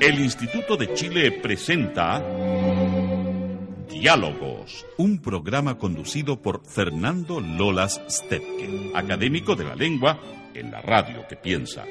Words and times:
El 0.00 0.20
Instituto 0.20 0.76
de 0.76 0.94
Chile 0.94 1.32
presenta 1.32 2.22
Diálogos, 3.90 4.86
un 4.96 5.18
programa 5.18 5.76
conducido 5.76 6.40
por 6.40 6.64
Fernando 6.64 7.40
Lolas 7.40 8.00
Stepke, 8.08 8.92
académico 8.94 9.56
de 9.56 9.64
la 9.64 9.74
lengua 9.74 10.18
en 10.54 10.70
la 10.70 10.80
radio 10.80 11.26
que 11.28 11.36
piensa. 11.36 11.84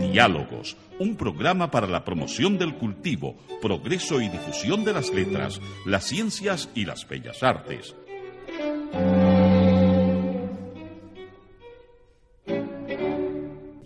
Diálogos, 0.00 0.76
un 0.98 1.16
programa 1.16 1.70
para 1.70 1.86
la 1.86 2.04
promoción 2.04 2.58
del 2.58 2.74
cultivo, 2.74 3.36
progreso 3.62 4.20
y 4.20 4.28
difusión 4.28 4.84
de 4.84 4.92
las 4.92 5.10
letras, 5.14 5.60
las 5.86 6.04
ciencias 6.04 6.68
y 6.74 6.84
las 6.84 7.08
bellas 7.08 7.42
artes. 7.42 7.94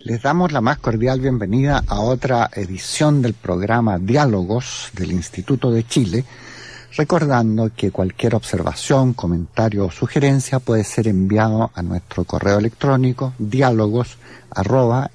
Les 0.06 0.22
damos 0.22 0.52
la 0.52 0.60
más 0.60 0.78
cordial 0.78 1.20
bienvenida 1.20 1.82
a 1.84 1.98
otra 1.98 2.48
edición 2.54 3.22
del 3.22 3.34
programa 3.34 3.98
Diálogos 3.98 4.90
del 4.92 5.10
Instituto 5.10 5.72
de 5.72 5.84
Chile, 5.84 6.24
recordando 6.96 7.72
que 7.76 7.90
cualquier 7.90 8.36
observación, 8.36 9.14
comentario 9.14 9.86
o 9.86 9.90
sugerencia 9.90 10.60
puede 10.60 10.84
ser 10.84 11.08
enviado 11.08 11.72
a 11.74 11.82
nuestro 11.82 12.22
correo 12.22 12.60
electrónico 12.60 13.34
diálogos 13.40 14.16
arroba. 14.50 15.10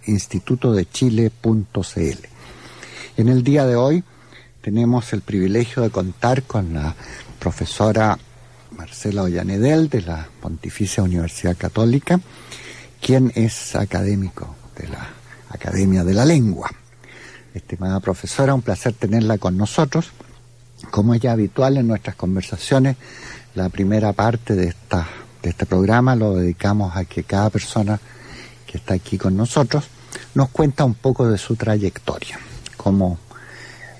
En 3.15 3.29
el 3.29 3.43
día 3.43 3.65
de 3.65 3.75
hoy 3.77 4.03
tenemos 4.59 5.13
el 5.13 5.21
privilegio 5.21 5.83
de 5.83 5.89
contar 5.89 6.43
con 6.43 6.73
la 6.73 6.95
profesora 7.39 8.19
Marcela 8.75 9.23
Ollanedel 9.23 9.87
de 9.87 10.01
la 10.01 10.27
Pontificia 10.41 11.01
Universidad 11.01 11.55
Católica, 11.55 12.19
quien 12.99 13.31
es 13.35 13.73
académico 13.77 14.57
de 14.81 14.87
la 14.87 15.07
Academia 15.49 16.03
de 16.03 16.13
la 16.13 16.25
Lengua. 16.25 16.69
Estimada 17.53 17.99
profesora, 17.99 18.53
un 18.53 18.61
placer 18.61 18.93
tenerla 18.93 19.37
con 19.37 19.57
nosotros. 19.57 20.11
Como 20.89 21.13
es 21.13 21.21
ya 21.21 21.33
habitual 21.33 21.77
en 21.77 21.87
nuestras 21.87 22.15
conversaciones, 22.15 22.97
la 23.53 23.69
primera 23.69 24.13
parte 24.13 24.55
de, 24.55 24.67
esta, 24.67 25.07
de 25.43 25.49
este 25.49 25.65
programa 25.65 26.15
lo 26.15 26.35
dedicamos 26.35 26.95
a 26.95 27.05
que 27.05 27.23
cada 27.23 27.49
persona 27.49 27.99
que 28.65 28.77
está 28.77 28.95
aquí 28.95 29.17
con 29.17 29.35
nosotros 29.35 29.85
nos 30.33 30.49
cuenta 30.49 30.85
un 30.85 30.95
poco 30.95 31.29
de 31.29 31.37
su 31.37 31.55
trayectoria, 31.55 32.39
cómo 32.77 33.19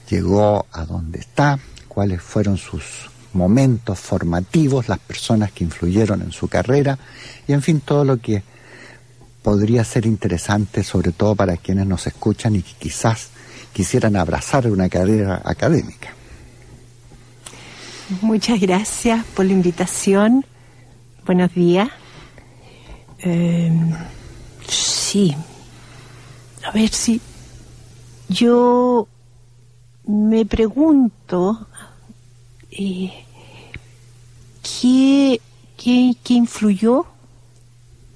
llegó 0.10 0.66
a 0.72 0.86
donde 0.86 1.20
está, 1.20 1.60
cuáles 1.88 2.22
fueron 2.22 2.58
sus 2.58 3.10
momentos 3.34 4.00
formativos, 4.00 4.90
las 4.90 5.00
personas 5.00 5.52
que 5.52 5.64
influyeron 5.64 6.22
en 6.22 6.32
su 6.32 6.48
carrera 6.48 6.98
y 7.48 7.54
en 7.54 7.62
fin 7.62 7.82
todo 7.82 8.04
lo 8.04 8.18
que 8.18 8.44
podría 9.42 9.84
ser 9.84 10.06
interesante, 10.06 10.84
sobre 10.84 11.12
todo 11.12 11.36
para 11.36 11.58
quienes 11.58 11.88
nos 11.88 12.08
escuchan 12.08 12.56
y 12.56 12.62
que 12.62 12.74
quizás 12.74 13.30
quisieran 13.74 14.16
abrazar 14.16 14.68
una 14.68 14.90
carrera 14.90 15.42
académica. 15.44 16.14
Muchas 18.22 18.60
gracias 18.60 19.26
por 19.26 19.46
la 19.46 19.54
invitación. 19.54 20.46
Buenos 21.26 21.54
días. 21.54 21.90
Eh, 23.20 23.72
sí. 24.68 25.36
A 26.64 26.72
ver 26.72 26.90
si 26.90 27.22
yo 28.28 29.08
me 30.06 30.46
pregunto 30.46 31.68
eh, 32.72 33.12
¿qué, 34.62 35.42
qué, 35.78 36.16
qué 36.24 36.34
influyó 36.34 37.06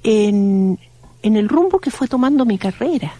en, 0.03 0.79
en 1.25 1.35
el 1.37 1.49
rumbo 1.49 1.79
que 1.79 1.89
fue 1.89 2.07
tomando 2.07 2.45
mi 2.45 2.59
carrera. 2.59 3.11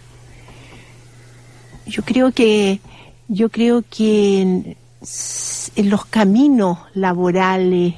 Yo 1.88 2.04
creo 2.04 2.32
que, 2.32 2.80
yo 3.28 3.50
creo 3.50 3.84
que 3.90 4.42
en, 4.42 5.90
los 5.90 6.06
caminos 6.06 6.78
laborales, 6.94 7.96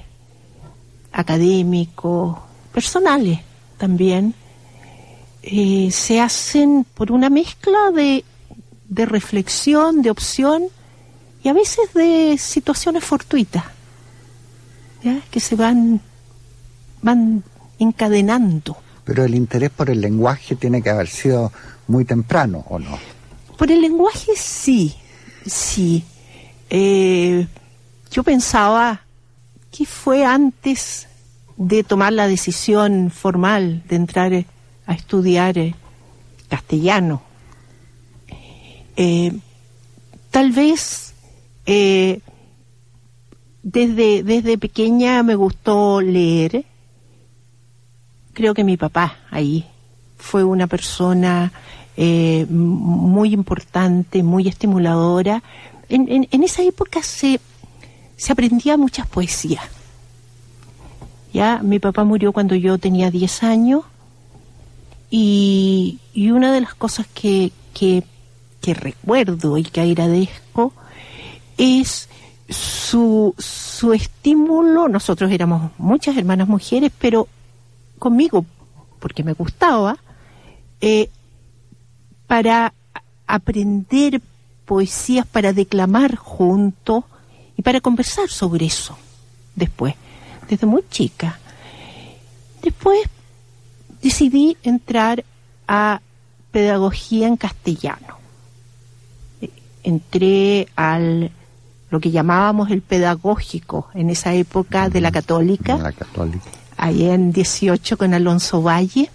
académicos, 1.12 2.38
personales 2.74 3.42
también, 3.78 4.34
eh, 5.44 5.90
se 5.92 6.22
hacen 6.22 6.86
por 6.94 7.12
una 7.12 7.30
mezcla 7.30 7.92
de, 7.94 8.24
de 8.88 9.06
reflexión, 9.06 10.02
de 10.02 10.10
opción 10.10 10.64
y 11.44 11.50
a 11.50 11.54
veces 11.54 11.94
de 11.94 12.38
situaciones 12.38 13.04
fortuitas, 13.04 13.66
¿ya? 15.04 15.20
que 15.30 15.42
se 15.42 15.58
van, 15.58 16.00
van 17.02 17.44
encadenando 17.78 18.78
pero 19.08 19.24
el 19.24 19.34
interés 19.36 19.70
por 19.70 19.90
el 19.90 20.02
lenguaje 20.02 20.58
tiene 20.58 20.82
que 20.82 20.90
haber 20.90 21.08
sido 21.08 21.54
muy 21.88 22.04
temprano, 22.04 22.66
¿o 22.68 22.78
no? 22.78 23.00
Por 23.58 23.72
el 23.72 23.80
lenguaje 23.80 24.34
sí, 24.36 24.94
sí. 25.46 26.04
Eh, 26.70 27.48
yo 28.12 28.24
pensaba 28.24 29.00
que 29.72 29.86
fue 29.86 30.26
antes 30.26 31.08
de 31.56 31.86
tomar 31.86 32.12
la 32.12 32.28
decisión 32.28 33.10
formal 33.10 33.82
de 33.88 33.96
entrar 33.96 34.46
a 34.86 34.94
estudiar 34.94 35.58
eh, 35.58 35.74
castellano. 36.50 37.22
Eh, 38.98 39.32
tal 40.32 40.52
vez 40.52 41.14
desde, 43.64 44.24
desde 44.24 44.58
pequeña 44.58 45.24
me 45.24 45.36
gustó 45.36 46.02
leer 46.02 46.66
creo 48.38 48.54
que 48.54 48.64
mi 48.64 48.78
papá 48.78 49.18
ahí 49.32 49.66
fue 50.16 50.44
una 50.44 50.68
persona 50.68 51.52
eh, 51.96 52.46
muy 52.48 53.34
importante, 53.34 54.22
muy 54.22 54.48
estimuladora. 54.48 55.42
En, 55.90 56.44
esa 56.44 56.62
época 56.62 57.02
se, 57.02 57.40
se 58.16 58.32
aprendía 58.32 58.78
muchas 58.78 59.08
poesías. 59.08 59.64
Ya, 61.34 61.62
mi 61.64 61.80
papá 61.80 62.04
murió 62.04 62.32
cuando 62.32 62.54
yo 62.54 62.78
tenía 62.78 63.10
10 63.10 63.42
años 63.42 63.86
y, 65.10 66.00
una 66.16 66.52
de 66.52 66.62
las 66.62 66.76
cosas 66.76 67.08
que, 67.08 67.52
que, 67.74 68.04
que 68.62 68.76
recuerdo 68.76 69.58
y 69.58 69.64
que 69.64 69.82
agradezco 69.82 70.74
es 71.58 72.08
su, 72.48 73.34
su 73.40 73.94
estímulo. 73.94 74.90
Nosotros 74.90 75.32
éramos 75.32 75.72
muchas 75.80 76.16
hermanas 76.18 76.48
mujeres, 76.48 76.92
pero 77.00 77.28
conmigo 77.98 78.46
porque 79.00 79.24
me 79.24 79.34
gustaba, 79.34 79.98
eh, 80.82 81.10
para 82.26 82.74
aprender 83.26 84.22
poesías, 84.66 85.26
para 85.26 85.54
declamar 85.54 86.16
juntos 86.16 87.04
y 87.56 87.62
para 87.62 87.82
conversar 87.82 88.30
sobre 88.30 88.66
eso 88.66 88.98
después, 89.56 89.96
desde 90.50 90.68
muy 90.68 90.84
chica. 90.90 91.40
Después 92.62 93.00
decidí 94.02 94.58
entrar 94.64 95.24
a 95.68 96.02
pedagogía 96.52 97.28
en 97.28 97.38
castellano. 97.38 98.18
Entré 99.84 100.68
al 100.76 101.32
lo 101.90 102.02
que 102.02 102.12
llamábamos 102.12 102.70
el 102.72 102.82
pedagógico 102.82 103.88
en 103.94 104.10
esa 104.10 104.34
época 104.34 104.90
de 104.90 105.00
la 105.00 105.12
católica. 105.12 105.78
La 105.78 105.94
católica 105.94 106.67
ahí 106.78 107.06
en 107.06 107.32
18 107.32 107.98
con 107.98 108.14
Alonso 108.14 108.62
Valle. 108.62 109.10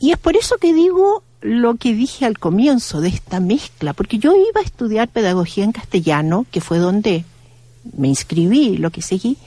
Y 0.00 0.12
es 0.12 0.18
por 0.18 0.36
eso 0.36 0.58
que 0.58 0.74
digo 0.74 1.22
lo 1.40 1.76
que 1.76 1.94
dije 1.94 2.26
al 2.26 2.38
comienzo 2.38 3.00
de 3.00 3.08
esta 3.08 3.40
mezcla, 3.40 3.92
porque 3.92 4.18
yo 4.18 4.34
iba 4.34 4.60
a 4.60 4.64
estudiar 4.64 5.08
pedagogía 5.08 5.64
en 5.64 5.72
castellano, 5.72 6.46
que 6.50 6.60
fue 6.60 6.78
donde 6.78 7.24
me 7.96 8.08
inscribí, 8.08 8.76
lo 8.76 8.90
que 8.90 9.02
seguí, 9.02 9.38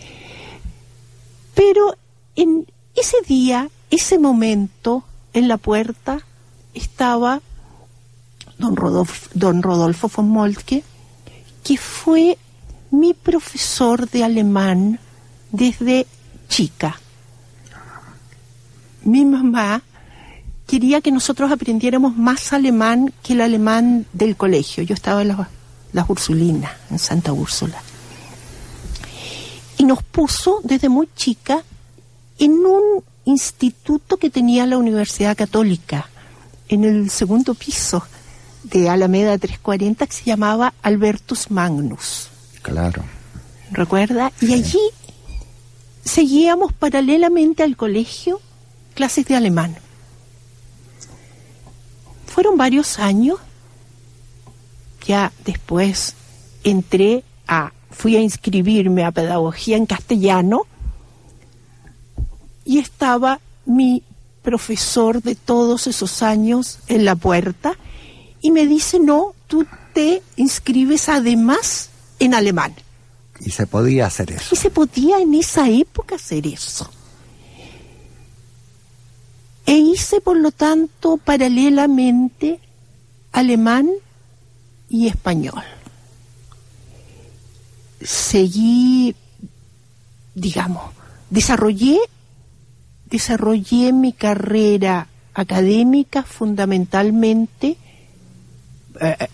pero 1.53 1.95
en 2.35 2.65
ese 2.95 3.17
día, 3.27 3.69
ese 3.89 4.17
momento, 4.17 5.03
en 5.33 5.47
la 5.47 5.57
puerta 5.57 6.21
estaba 6.73 7.41
don 8.57 8.75
Rodolfo, 8.75 9.29
don 9.33 9.61
Rodolfo 9.61 10.09
von 10.13 10.29
Moltke, 10.29 10.83
que 11.63 11.77
fue 11.77 12.37
mi 12.89 13.13
profesor 13.13 14.09
de 14.09 14.23
alemán 14.23 14.99
desde 15.51 16.07
chica. 16.51 16.99
Mi 19.03 19.25
mamá, 19.25 19.81
quería 20.67 21.01
que 21.01 21.11
nosotros 21.11 21.51
aprendiéramos 21.51 22.15
más 22.15 22.53
alemán 22.53 23.11
que 23.23 23.33
el 23.33 23.41
alemán 23.41 24.05
del 24.13 24.35
colegio. 24.35 24.83
Yo 24.83 24.93
estaba 24.93 25.21
en 25.23 25.29
las, 25.29 25.47
las 25.93 26.09
Ursulinas, 26.09 26.73
en 26.91 26.99
Santa 26.99 27.31
Úrsula. 27.33 27.81
Y 29.77 29.85
nos 29.85 30.03
puso 30.03 30.59
desde 30.63 30.89
muy 30.89 31.09
chica 31.15 31.63
en 32.37 32.51
un 32.51 33.03
instituto 33.25 34.17
que 34.17 34.29
tenía 34.29 34.67
la 34.67 34.77
Universidad 34.77 35.37
Católica, 35.37 36.09
en 36.67 36.83
el 36.83 37.09
segundo 37.09 37.53
piso 37.53 38.03
de 38.63 38.89
Alameda 38.89 39.37
340, 39.37 40.05
que 40.05 40.13
se 40.13 40.25
llamaba 40.25 40.73
Albertus 40.83 41.49
Magnus. 41.49 42.27
Claro. 42.61 43.03
¿Recuerda? 43.71 44.31
Y 44.41 44.53
allí 44.53 44.79
seguíamos 46.03 46.73
paralelamente 46.73 47.63
al 47.63 47.77
colegio 47.77 48.41
clases 48.93 49.25
de 49.25 49.35
alemán. 49.35 49.75
Fueron 52.27 52.57
varios 52.57 52.99
años, 52.99 53.39
ya 55.05 55.31
después 55.45 56.15
entré 56.63 57.23
a, 57.47 57.73
fui 57.89 58.15
a 58.15 58.21
inscribirme 58.21 59.03
a 59.03 59.11
pedagogía 59.11 59.77
en 59.77 59.85
castellano 59.85 60.61
y 62.63 62.79
estaba 62.79 63.39
mi 63.65 64.03
profesor 64.41 65.21
de 65.21 65.35
todos 65.35 65.87
esos 65.87 66.21
años 66.21 66.79
en 66.87 67.05
la 67.05 67.15
puerta 67.15 67.77
y 68.41 68.51
me 68.51 68.65
dice, 68.65 68.99
no, 68.99 69.33
tú 69.47 69.65
te 69.93 70.23
inscribes 70.35 71.09
además 71.09 71.89
en 72.19 72.33
alemán. 72.33 72.73
Y 73.43 73.51
se 73.51 73.65
podía 73.65 74.05
hacer 74.05 74.31
eso. 74.31 74.53
Y 74.53 74.57
se 74.57 74.69
podía 74.69 75.19
en 75.19 75.33
esa 75.33 75.67
época 75.67 76.15
hacer 76.15 76.45
eso. 76.45 76.89
E 79.65 79.77
hice, 79.77 80.21
por 80.21 80.37
lo 80.37 80.51
tanto, 80.51 81.17
paralelamente 81.17 82.59
alemán 83.31 83.89
y 84.89 85.07
español. 85.07 85.63
Seguí, 88.01 89.15
digamos, 90.35 90.93
desarrollé, 91.29 91.99
desarrollé 93.05 93.93
mi 93.93 94.13
carrera 94.13 95.07
académica 95.33 96.23
fundamentalmente 96.23 97.77
eh, 98.99 99.27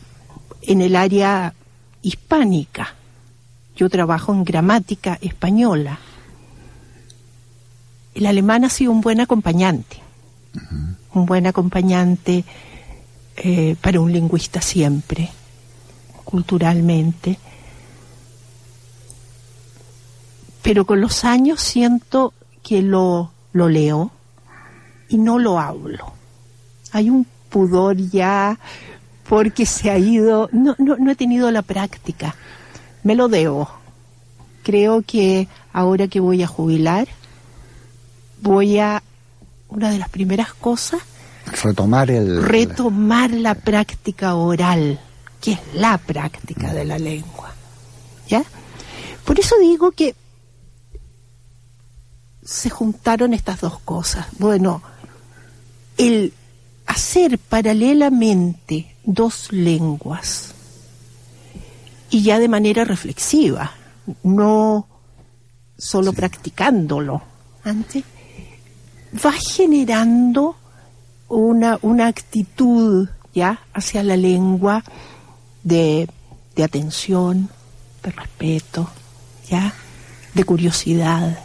en 0.62 0.82
el 0.82 0.96
área 0.96 1.54
hispánica. 2.02 2.96
Yo 3.78 3.90
trabajo 3.90 4.34
en 4.34 4.44
gramática 4.44 5.20
española. 5.22 6.00
El 8.16 8.26
alemán 8.26 8.66
ha 8.66 8.70
sido 8.70 8.92
un 8.92 9.02
buen 9.02 9.22
acompañante, 9.22 9.98
un 11.14 11.28
buen 11.28 11.46
acompañante 11.46 12.44
eh, 13.36 13.76
para 13.80 14.00
un 14.00 14.12
lingüista 14.12 14.62
siempre, 14.62 15.30
culturalmente. 16.24 17.38
Pero 20.64 20.86
con 20.86 21.00
los 21.00 21.24
años 21.24 21.62
siento 21.62 22.34
que 22.64 22.82
lo, 22.82 23.32
lo 23.54 23.70
leo 23.70 24.10
y 25.08 25.20
no 25.20 25.38
lo 25.38 25.60
hablo. 25.60 26.14
Hay 26.94 27.12
un 27.12 27.28
pudor 27.50 27.96
ya 27.96 28.58
porque 29.30 29.68
se 29.68 29.92
ha 29.92 30.00
ido, 30.00 30.50
no, 30.52 30.76
no, 30.80 30.96
no 30.98 31.12
he 31.12 31.16
tenido 31.16 31.52
la 31.52 31.62
práctica, 31.62 32.36
me 33.08 33.16
lo 33.16 33.30
debo. 33.30 33.70
Creo 34.64 35.02
que 35.02 35.48
ahora 35.72 36.10
que 36.10 36.20
voy 36.20 36.44
a 36.44 36.48
jubilar, 36.48 37.08
voy 38.42 38.80
a, 38.80 39.02
una 39.70 39.90
de 39.90 39.98
las 39.98 40.10
primeras 40.10 40.54
cosas, 40.54 41.00
retomar 41.64 42.12
el... 42.12 42.44
Retomar 42.44 43.32
la 43.32 43.56
práctica 43.56 44.36
oral, 44.36 45.00
que 45.40 45.54
es 45.54 45.60
la 45.74 45.98
práctica 45.98 46.74
de 46.74 46.84
la 46.84 47.00
lengua. 47.00 47.54
¿Ya? 48.28 48.44
Por 49.24 49.40
eso 49.40 49.56
digo 49.58 49.92
que 49.92 50.14
se 52.44 52.70
juntaron 52.70 53.34
estas 53.34 53.62
dos 53.62 53.80
cosas. 53.80 54.28
Bueno, 54.38 54.82
el 55.98 56.34
hacer 56.86 57.40
paralelamente 57.40 58.98
dos 59.06 59.54
lenguas 59.54 60.56
y 62.10 62.24
ya 62.24 62.40
de 62.40 62.48
manera 62.48 62.84
reflexiva, 62.86 63.72
no 64.24 64.88
solo 65.78 66.14
practicándolo. 66.14 67.22
Antes, 67.64 68.04
va 69.14 69.34
generando 69.34 70.56
una, 71.28 71.80
una 71.82 72.08
actitud 72.08 73.10
ya 73.34 73.60
hacia 73.74 74.04
la 74.04 74.18
lengua 74.18 74.84
de, 75.64 76.10
de 76.56 76.64
atención, 76.64 77.50
de 78.04 78.12
respeto, 78.12 78.90
ya, 79.50 79.74
de 80.34 80.44
curiosidad. 80.44 81.44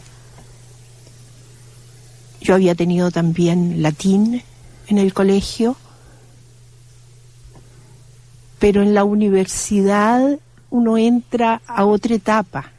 Yo 2.40 2.54
había 2.54 2.74
tenido 2.74 3.10
también 3.10 3.82
latín 3.82 4.42
en 4.88 4.98
el 4.98 5.12
colegio, 5.12 5.76
pero 8.58 8.82
en 8.82 8.94
la 8.94 9.04
universidad 9.04 10.38
uno 10.72 10.96
entra 10.96 11.60
a 11.66 11.84
otra 11.84 12.14
etapa 12.14 12.72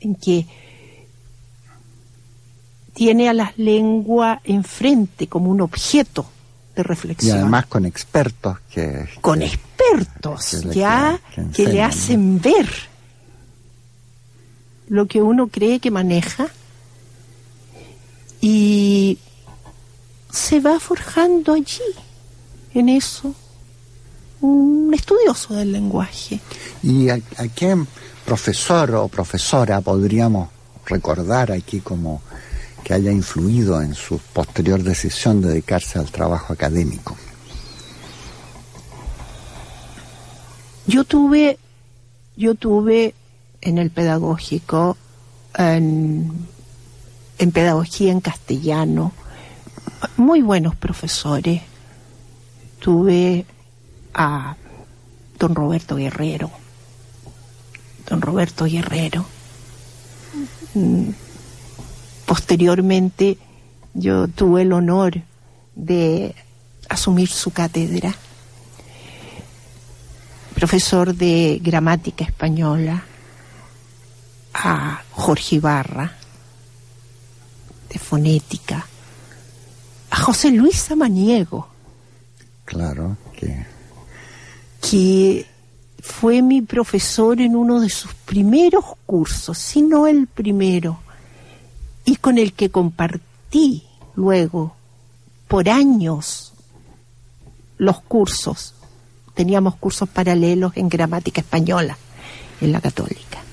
en 0.00 0.16
que 0.16 0.46
tiene 2.92 3.28
a 3.28 3.32
las 3.32 3.56
lenguas 3.56 4.40
enfrente 4.44 5.28
como 5.28 5.50
un 5.50 5.60
objeto 5.60 6.26
de 6.74 6.82
reflexión. 6.82 7.36
Y 7.36 7.40
además 7.40 7.66
con 7.66 7.86
expertos 7.86 8.58
que... 8.68 9.08
Con 9.20 9.42
expertos, 9.42 10.62
ya, 10.74 11.20
que, 11.54 11.66
le 11.66 11.82
hacen 11.82 12.40
ver 12.40 12.68
lo 14.88 15.06
que 15.06 15.22
uno 15.22 15.46
cree 15.46 15.78
que 15.78 15.92
maneja 15.92 16.48
y 18.40 19.18
se 20.30 20.60
va 20.60 20.80
forjando 20.80 21.54
allí, 21.54 21.80
en 22.74 22.88
eso, 22.88 23.34
un 24.40 24.92
estudioso 24.94 25.54
del 25.54 25.72
lenguaje. 25.72 26.40
¿Y 26.82 27.08
a, 27.08 27.18
qué 27.54 27.76
profesor 28.24 28.94
o 28.94 29.08
profesora 29.08 29.80
podríamos 29.80 30.48
recordar 30.84 31.52
aquí 31.52 31.80
como 31.80 32.22
que 32.84 32.94
haya 32.94 33.10
influido 33.10 33.82
en 33.82 33.94
su 33.94 34.18
posterior 34.18 34.82
decisión 34.82 35.40
de 35.40 35.48
dedicarse 35.48 35.98
al 35.98 36.10
trabajo 36.10 36.52
académico? 36.52 37.16
Yo 40.86 41.02
tuve, 41.04 41.58
yo 42.36 42.54
tuve 42.54 43.14
en 43.60 43.78
el 43.78 43.90
pedagógico, 43.90 44.96
en, 45.56 46.46
en 47.38 47.50
pedagogía 47.50 48.12
en 48.12 48.20
castellano, 48.20 49.12
muy 50.16 50.42
buenos 50.42 50.76
profesores. 50.76 51.62
Tuve 52.78 53.46
a 54.16 54.56
don 55.38 55.54
Roberto 55.54 55.96
Guerrero. 55.96 56.50
Don 58.08 58.20
Roberto 58.20 58.64
Guerrero. 58.64 59.26
Mm, 60.74 61.10
posteriormente 62.24 63.36
yo 63.94 64.26
tuve 64.28 64.62
el 64.62 64.72
honor 64.72 65.20
de 65.74 66.34
asumir 66.88 67.28
su 67.28 67.50
cátedra. 67.50 68.14
Profesor 70.54 71.14
de 71.14 71.60
gramática 71.62 72.24
española 72.24 73.04
a 74.54 75.02
Jorge 75.12 75.56
Ibarra, 75.56 76.16
de 77.90 77.98
fonética 77.98 78.86
a 80.08 80.16
José 80.16 80.50
Luis 80.50 80.76
Samaniego. 80.76 81.68
Claro, 82.64 83.18
que... 83.38 83.75
Que 84.90 85.46
fue 86.00 86.42
mi 86.42 86.62
profesor 86.62 87.40
en 87.40 87.56
uno 87.56 87.80
de 87.80 87.90
sus 87.90 88.14
primeros 88.14 88.84
cursos, 89.06 89.58
si 89.58 89.82
no 89.82 90.06
el 90.06 90.26
primero, 90.26 91.00
y 92.04 92.16
con 92.16 92.38
el 92.38 92.52
que 92.52 92.70
compartí 92.70 93.84
luego 94.14 94.76
por 95.48 95.68
años 95.68 96.52
los 97.78 98.00
cursos. 98.02 98.74
Teníamos 99.34 99.76
cursos 99.76 100.08
paralelos 100.08 100.72
en 100.76 100.88
gramática 100.88 101.40
española 101.40 101.98
en 102.60 102.72
la 102.72 102.80
católica 102.80 103.46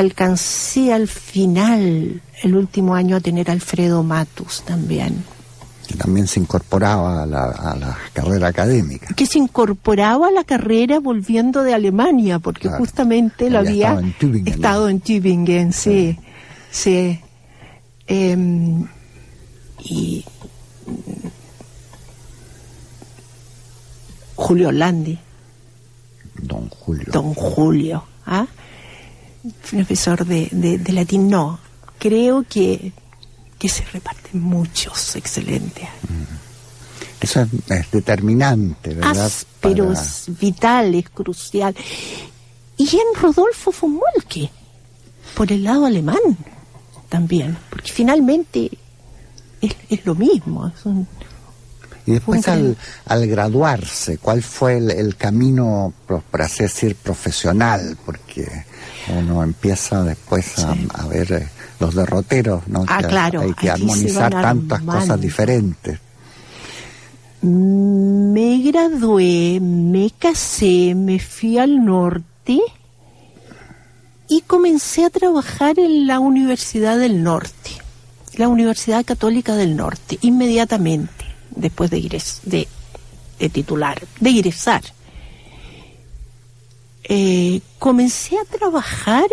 alcancé 0.00 0.92
al 0.92 1.08
final, 1.08 2.22
el 2.42 2.56
último 2.56 2.94
año, 2.94 3.16
a 3.16 3.20
tener 3.20 3.50
Alfredo 3.50 4.02
Matus 4.02 4.62
también. 4.62 5.24
Que 5.90 5.96
también 5.96 6.28
se 6.28 6.38
incorporaba 6.38 7.24
a 7.24 7.26
la, 7.26 7.98
carrera 8.12 8.46
académica. 8.46 9.12
Que 9.14 9.26
se 9.26 9.38
incorporaba 9.40 10.28
a 10.28 10.30
la 10.30 10.44
carrera 10.44 11.00
volviendo 11.00 11.64
de 11.64 11.74
Alemania, 11.74 12.38
porque 12.38 12.68
justamente 12.68 13.48
él 13.48 13.56
había, 13.56 14.00
estado 14.46 14.88
en 14.88 15.00
Tübingen, 15.00 15.72
sí. 15.72 16.16
sí. 16.70 17.18
Em, 18.06 18.86
y 19.82 20.24
Julio 24.36 24.70
Landi, 24.72 25.18
Don 26.36 26.68
Julio. 26.68 27.06
don 27.12 27.34
Julio, 27.34 28.04
¿ah? 28.26 28.46
profesor 29.70 30.24
de, 30.24 30.48
de- 30.52 30.78
de 30.78 30.92
latín, 30.92 31.28
no, 31.28 31.58
creo 31.98 32.44
que, 32.48 32.92
que 33.60 33.68
se 33.68 33.84
reparten 33.84 34.40
muchos 34.42 35.14
excelentes. 35.16 35.86
Eso 37.20 37.42
es, 37.68 37.90
determinante, 37.92 38.94
¿verdad? 38.94 39.26
Áspero, 39.26 39.88
Para- 39.88 40.00
es 40.00 40.24
vital, 40.40 40.94
es 40.94 41.08
crucial. 41.10 41.74
Y 42.78 42.84
en 42.88 43.20
Rodolfo 43.22 43.70
von 43.78 44.00
por 45.34 45.52
el 45.52 45.62
lado 45.62 45.84
alemán 45.86 46.16
también, 47.10 47.56
porque 47.68 47.92
finalmente 47.92 48.70
es, 49.60 49.76
es 49.90 50.06
lo 50.06 50.14
mismo. 50.14 50.66
es 50.74 50.86
un- 50.86 51.06
Y 52.06 52.12
después 52.12 52.48
al, 52.48 52.76
al 53.04 53.26
graduarse, 53.26 54.16
¿cuál 54.16 54.42
fue 54.42 54.78
el, 54.78 54.90
el 54.90 55.16
camino, 55.16 55.92
por, 56.06 56.22
por 56.22 56.40
así 56.42 56.62
decir, 56.62 56.96
profesional? 56.96 57.98
Porque 58.06 58.48
uno 59.14 59.42
empieza 59.42 60.02
después 60.02 60.58
a, 60.60 60.72
Sí. 60.72 60.88
a 60.94 61.06
ver 61.06 61.32
eh, 61.32 61.48
los 61.80 61.94
derroteros, 61.94 62.68
¿no? 62.68 62.84
Ah, 62.86 62.98
Que 63.02 63.08
claro, 63.08 63.40
Hay 63.40 63.54
que 63.54 63.70
armonizar 63.70 64.30
tantas 64.30 64.82
cosas 64.82 65.20
diferentes. 65.20 65.98
Me 67.42 68.58
gradué, 68.62 69.58
me 69.60 70.10
casé, 70.18 70.94
me 70.94 71.18
fui 71.18 71.56
al 71.58 71.82
norte 71.84 72.60
y 74.28 74.42
comencé 74.42 75.04
a 75.06 75.10
trabajar 75.10 75.78
en 75.78 76.06
la 76.06 76.20
Universidad 76.20 76.98
del 76.98 77.22
Norte, 77.22 77.70
la 78.36 78.48
Universidad 78.48 79.04
Católica 79.06 79.56
del 79.56 79.74
Norte, 79.74 80.18
inmediatamente 80.20 81.24
después 81.56 81.90
de, 81.90 81.98
ingres- 81.98 82.40
de, 82.44 82.68
de 83.38 83.48
titular, 83.48 84.00
de 84.20 84.30
ingresar. 84.30 84.82
Eh, 87.04 87.60
comencé 87.78 88.36
a 88.38 88.44
trabajar 88.44 89.24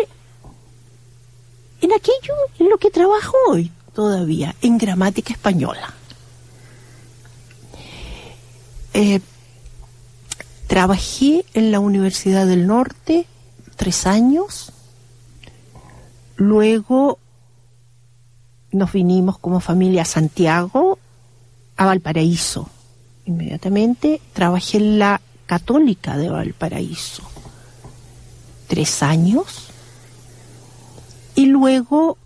en 1.80 1.92
aquello 1.92 2.34
en 2.58 2.70
lo 2.70 2.78
que 2.78 2.90
trabajo 2.90 3.36
hoy 3.48 3.70
todavía, 3.94 4.54
en 4.62 4.78
gramática 4.78 5.32
española. 5.32 5.92
Eh, 8.94 9.20
trabajé 10.66 11.44
en 11.54 11.72
la 11.72 11.80
Universidad 11.80 12.46
del 12.46 12.66
Norte 12.66 13.26
tres 13.76 14.06
años. 14.06 14.72
Luego 16.36 17.18
nos 18.70 18.92
vinimos 18.92 19.38
como 19.38 19.60
familia 19.60 20.02
a 20.02 20.04
Santiago, 20.04 20.98
a 21.76 21.86
Valparaíso. 21.86 22.68
Inmediatamente 23.24 24.20
trabajé 24.32 24.78
en 24.78 24.98
la 24.98 25.20
Católica 25.46 26.16
de 26.16 26.28
Valparaíso. 26.28 27.22
Tres 28.66 29.02
años. 29.02 29.67
Y 31.38 31.46
luego 31.46 32.18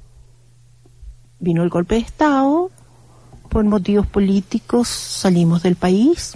vino 1.38 1.62
el 1.62 1.68
golpe 1.68 1.96
de 1.96 2.00
Estado. 2.00 2.70
Por 3.50 3.62
motivos 3.64 4.06
políticos 4.06 4.88
salimos 4.88 5.62
del 5.62 5.76
país 5.76 6.32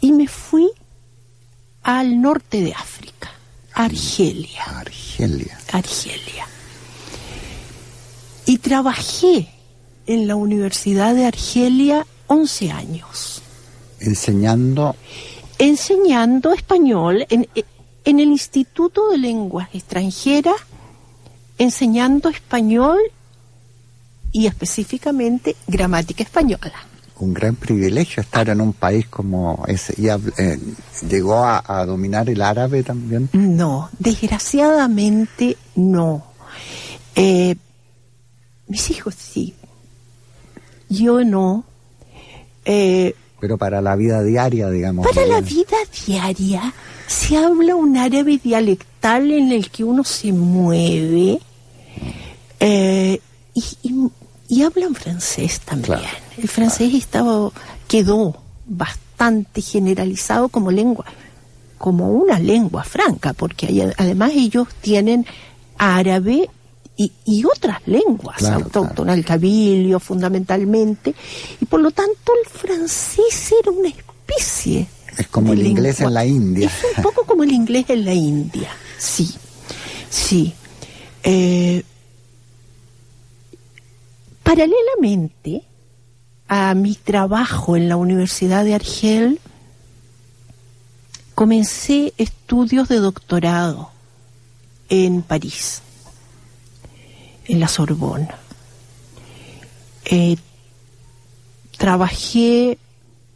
y 0.00 0.12
me 0.12 0.28
fui 0.28 0.70
al 1.82 2.22
norte 2.22 2.62
de 2.62 2.72
África, 2.72 3.30
Argelia, 3.74 4.64
Argelia. 4.64 5.58
Argelia. 5.72 6.46
Y 8.46 8.56
trabajé 8.56 9.50
en 10.06 10.26
la 10.26 10.36
Universidad 10.36 11.14
de 11.14 11.26
Argelia 11.26 12.06
11 12.28 12.72
años, 12.72 13.42
Enseñando 14.00 14.96
enseñando 15.58 16.54
español 16.54 17.26
en, 17.28 17.46
en 18.06 18.20
el 18.20 18.28
Instituto 18.28 19.10
de 19.10 19.18
Lenguas 19.18 19.68
Extranjeras, 19.74 20.56
enseñando 21.62 22.28
español 22.28 22.98
y 24.32 24.46
específicamente 24.46 25.56
gramática 25.66 26.22
española. 26.22 26.72
un 27.18 27.34
gran 27.34 27.54
privilegio 27.54 28.20
estar 28.22 28.48
en 28.48 28.60
un 28.60 28.72
país 28.72 29.06
como 29.06 29.64
ese. 29.68 29.94
Y 29.96 30.08
eh, 30.08 30.58
llegó 31.08 31.44
a, 31.44 31.62
a 31.66 31.86
dominar 31.86 32.28
el 32.28 32.42
árabe 32.42 32.82
también. 32.82 33.28
No, 33.32 33.88
desgraciadamente 33.98 35.56
no. 35.76 36.24
Eh, 37.14 37.54
mis 38.66 38.90
hijos 38.90 39.14
sí. 39.14 39.54
Yo 40.88 41.22
no. 41.24 41.64
Eh, 42.64 43.14
Pero 43.40 43.56
para 43.58 43.80
la 43.80 43.94
vida 43.96 44.22
diaria, 44.22 44.68
digamos. 44.70 45.06
para 45.06 45.26
la 45.26 45.40
vida 45.40 45.76
diaria 46.06 46.72
se 47.06 47.36
habla 47.36 47.76
un 47.76 47.96
árabe 47.96 48.38
dialectal 48.42 49.30
en 49.30 49.52
el 49.52 49.70
que 49.70 49.84
uno 49.84 50.02
se 50.04 50.32
mueve 50.32 51.40
eh, 52.62 53.20
y, 53.54 53.64
y- 53.82 54.08
y 54.48 54.62
hablan 54.62 54.94
francés 54.94 55.60
también. 55.60 55.98
Claro, 55.98 56.16
El 56.36 56.48
francés 56.48 56.92
estaba 56.94 57.50
quedó 57.88 58.36
bastante 58.66 59.60
generalizado 59.60 60.48
como 60.48 60.70
lengua, 60.70 61.04
como 61.78 62.10
una 62.10 62.38
lengua 62.38 62.84
franca, 62.84 63.32
porque 63.32 63.66
hay- 63.66 63.92
además 63.96 64.32
ellos 64.34 64.68
tienen 64.80 65.26
árabe 65.78 66.48
y, 66.96 67.10
y 67.24 67.44
otras 67.44 67.78
lenguas 67.86 68.36
Claro, 68.38 68.64
autóctonas, 68.64 69.16
el 69.16 69.24
cabilio 69.24 69.98
fundamentalmente, 69.98 71.14
y 71.60 71.64
por 71.64 71.80
lo 71.80 71.90
tanto 71.90 72.32
el 72.44 72.48
francés 72.50 73.52
era 73.60 73.70
una 73.72 73.88
especie 73.88 74.86
Es 75.18 75.26
como 75.28 75.52
el 75.54 75.66
inglés 75.66 76.00
en 76.00 76.12
la 76.14 76.24
India. 76.26 76.68
Es 76.68 76.96
un 76.98 77.02
poco 77.02 77.24
como 77.24 77.42
el 77.42 77.52
inglés 77.52 77.86
en 77.88 78.04
la 78.04 78.12
India, 78.14 78.68
sí, 78.98 79.30
sí. 80.10 80.52
Eh, 81.24 81.82
paralelamente 84.42 85.62
a 86.48 86.74
mi 86.74 86.94
trabajo 86.94 87.76
en 87.76 87.88
la 87.88 87.96
Universidad 87.96 88.64
de 88.64 88.74
Argel, 88.74 89.40
comencé 91.34 92.12
estudios 92.18 92.88
de 92.88 92.96
doctorado 92.96 93.90
en 94.88 95.22
París, 95.22 95.82
en 97.46 97.60
la 97.60 97.68
Sorbona. 97.68 98.38
Eh, 100.04 100.36
trabajé 101.78 102.78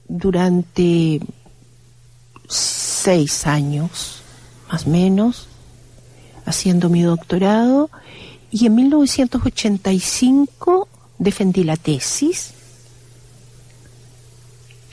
durante 0.09 1.21
seis 2.49 3.47
años, 3.47 4.23
más 4.71 4.87
o 4.87 4.91
menos, 4.91 5.49
haciendo 6.45 6.89
mi 6.89 7.03
doctorado 7.03 7.91
y 8.51 8.67
en 8.67 8.75
1985 8.75 10.89
defendí 11.19 11.65
la 11.65 11.77
tesis 11.77 12.53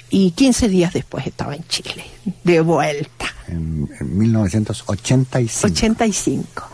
y 0.09 0.31
15 0.31 0.69
días 0.69 0.93
después 0.93 1.25
estaba 1.25 1.55
en 1.55 1.67
Chile, 1.67 2.05
de 2.43 2.61
vuelta. 2.61 3.25
En, 3.47 3.89
en 3.99 4.17
1985. 4.17 5.73
85. 5.73 6.69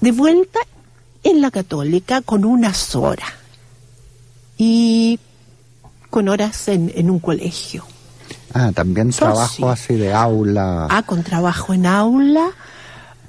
De 0.00 0.12
vuelta 0.12 0.60
en 1.24 1.40
la 1.40 1.50
católica 1.50 2.22
con 2.22 2.44
unas 2.44 2.94
horas 2.94 3.28
y 4.56 5.20
con 6.10 6.28
horas 6.28 6.68
en, 6.68 6.90
en 6.94 7.10
un 7.10 7.18
colegio. 7.18 7.84
Ah, 8.54 8.72
también 8.74 9.10
trabajo 9.10 9.56
sí. 9.56 9.62
así 9.64 9.94
de 9.94 10.12
aula. 10.12 10.86
Ah, 10.90 11.02
con 11.02 11.22
trabajo 11.22 11.74
en 11.74 11.86
aula, 11.86 12.50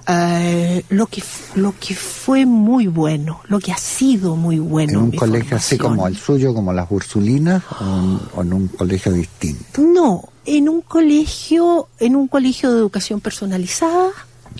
eh, 0.07 0.83
lo, 0.89 1.05
que, 1.07 1.23
lo 1.55 1.73
que 1.79 1.95
fue 1.95 2.45
muy 2.45 2.87
bueno, 2.87 3.41
lo 3.47 3.59
que 3.59 3.71
ha 3.71 3.77
sido 3.77 4.35
muy 4.35 4.59
bueno. 4.59 4.93
en 4.93 4.97
un 4.97 5.11
colegio 5.11 5.57
así 5.57 5.77
como 5.77 6.07
el 6.07 6.17
suyo, 6.17 6.53
como 6.53 6.73
las 6.73 6.89
Ursulinas, 6.89 7.63
o 7.79 7.83
en, 7.83 8.19
o 8.35 8.41
en 8.41 8.53
un 8.53 8.67
colegio 8.69 9.11
distinto. 9.11 9.81
No, 9.81 10.29
en 10.45 10.69
un 10.69 10.81
colegio, 10.81 11.89
en 11.99 12.15
un 12.15 12.27
colegio 12.27 12.71
de 12.71 12.79
educación 12.79 13.21
personalizada, 13.21 14.09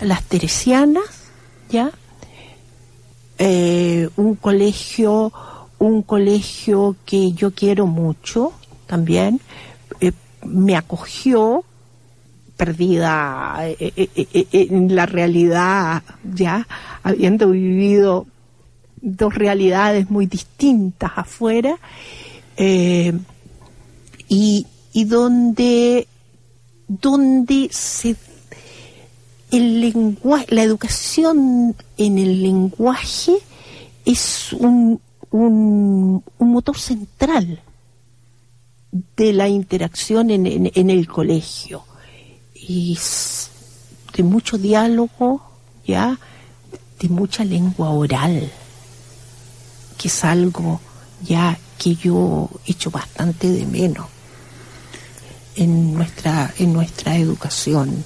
las 0.02 0.24
Teresianas, 0.24 1.04
¿ya? 1.70 1.92
Eh, 3.38 4.10
un 4.18 4.36
colegio, 4.36 5.32
un 5.80 6.04
colegio 6.04 6.96
que 7.06 7.32
yo 7.32 7.52
quiero 7.52 7.88
mucho 7.88 8.52
también, 8.86 9.40
eh, 10.02 10.12
me 10.44 10.76
acogió 10.76 11.64
perdida 12.60 13.56
eh, 13.62 13.94
eh, 13.96 14.28
eh, 14.34 14.48
en 14.52 14.94
la 14.94 15.06
realidad, 15.06 16.04
ya 16.26 16.68
habiendo 17.04 17.52
vivido 17.52 18.28
dos 19.02 19.34
realidades 19.34 20.10
muy 20.10 20.26
distintas 20.26 21.12
afuera, 21.16 21.78
y, 22.58 24.68
y 24.92 25.04
donde, 25.06 26.06
donde 26.90 27.70
se 27.72 28.18
el 29.52 29.80
lenguaje, 29.80 30.48
la 30.50 30.64
educación 30.64 31.74
en 31.98 32.18
el 32.18 32.44
lenguaje 32.44 33.38
es 34.04 34.52
un, 34.52 35.00
un, 35.32 36.22
un 36.38 36.52
motor 36.52 36.78
central 36.78 37.62
de 38.92 39.32
la 39.32 39.48
interacción 39.48 40.30
en, 40.30 40.46
en, 40.46 40.72
en 40.76 40.90
el 40.90 41.08
colegio 41.08 41.84
y 42.70 42.96
de 44.16 44.22
mucho 44.22 44.60
diálogo, 44.60 45.42
ya, 45.88 46.20
de 47.00 47.10
mucha 47.10 47.44
lengua 47.44 47.90
oral, 47.90 48.52
que 49.98 50.08
es 50.08 50.24
algo 50.24 50.80
ya 51.24 51.58
que 51.80 51.96
yo 51.96 52.48
echo 52.68 52.92
bastante 52.92 53.50
de 53.50 53.66
menos 53.66 54.06
en 55.56 55.96
nuestra, 55.96 56.54
en 56.60 56.72
nuestra 56.72 57.18
educación. 57.18 58.06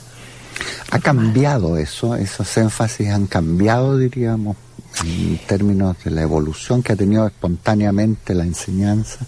¿Ha 0.92 1.00
cambiado 1.00 1.78
eso? 1.78 2.16
¿Esos 2.16 2.56
énfasis 2.56 3.10
han 3.10 3.28
cambiado, 3.28 3.98
diríamos, 3.98 4.56
en 5.04 5.40
términos 5.40 5.98
de 6.06 6.12
la 6.12 6.22
evolución 6.22 6.82
que 6.82 6.94
ha 6.94 6.96
tenido 6.96 7.28
espontáneamente 7.28 8.34
la 8.34 8.46
enseñanza? 8.46 9.26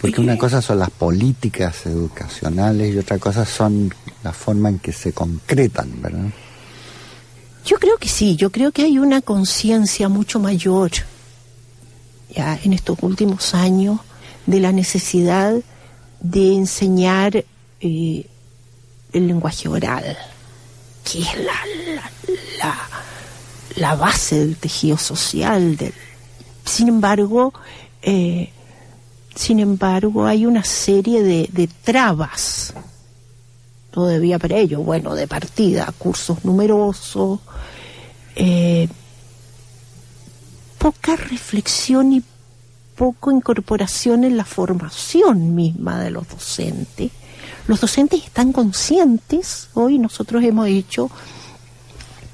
Porque 0.00 0.20
una 0.20 0.36
cosa 0.36 0.60
son 0.60 0.80
las 0.80 0.90
políticas 0.90 1.86
educacionales 1.86 2.94
y 2.94 2.98
otra 2.98 3.18
cosa 3.18 3.46
son 3.46 3.94
la 4.24 4.32
forma 4.32 4.70
en 4.70 4.78
que 4.78 4.92
se 4.92 5.12
concretan, 5.12 6.00
¿verdad? 6.00 6.30
Yo 7.64 7.78
creo 7.78 7.98
que 7.98 8.08
sí, 8.08 8.36
yo 8.36 8.50
creo 8.50 8.72
que 8.72 8.82
hay 8.82 8.98
una 8.98 9.20
conciencia 9.20 10.08
mucho 10.08 10.40
mayor 10.40 10.90
ya 12.34 12.58
en 12.64 12.72
estos 12.72 12.98
últimos 13.02 13.54
años 13.54 14.00
de 14.46 14.60
la 14.60 14.72
necesidad 14.72 15.54
de 16.20 16.54
enseñar 16.54 17.44
eh, 17.80 18.26
el 19.12 19.26
lenguaje 19.26 19.68
oral, 19.68 20.16
que 21.04 21.20
es 21.20 21.36
la, 21.38 21.94
la, 21.94 22.10
la, 22.58 22.88
la 23.76 23.94
base 23.94 24.38
del 24.40 24.56
tejido 24.56 24.98
social. 24.98 25.78
Sin 26.64 26.88
embargo, 26.88 27.52
eh, 28.02 28.50
sin 29.34 29.60
embargo, 29.60 30.26
hay 30.26 30.46
una 30.46 30.64
serie 30.64 31.22
de, 31.22 31.48
de 31.52 31.68
trabas 31.68 32.74
todavía 33.94 34.40
para 34.40 34.56
ello. 34.56 34.80
Bueno, 34.80 35.14
de 35.14 35.28
partida, 35.28 35.94
cursos 35.96 36.44
numerosos, 36.44 37.38
eh, 38.34 38.88
poca 40.78 41.14
reflexión 41.14 42.12
y 42.12 42.22
poco 42.96 43.30
incorporación 43.30 44.24
en 44.24 44.36
la 44.36 44.44
formación 44.44 45.54
misma 45.54 46.00
de 46.00 46.10
los 46.10 46.28
docentes. 46.28 47.12
Los 47.68 47.80
docentes 47.80 48.24
están 48.24 48.52
conscientes, 48.52 49.68
hoy 49.74 50.00
nosotros 50.00 50.42
hemos 50.42 50.66
hecho 50.66 51.08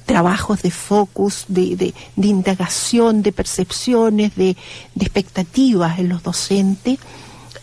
trabajos 0.07 0.63
de 0.63 0.71
focus, 0.71 1.45
de, 1.47 1.75
de, 1.75 1.93
de 2.15 2.27
indagación, 2.27 3.21
de 3.21 3.31
percepciones, 3.31 4.35
de, 4.35 4.57
de, 4.95 5.05
expectativas 5.05 5.99
en 5.99 6.09
los 6.09 6.23
docentes, 6.23 6.97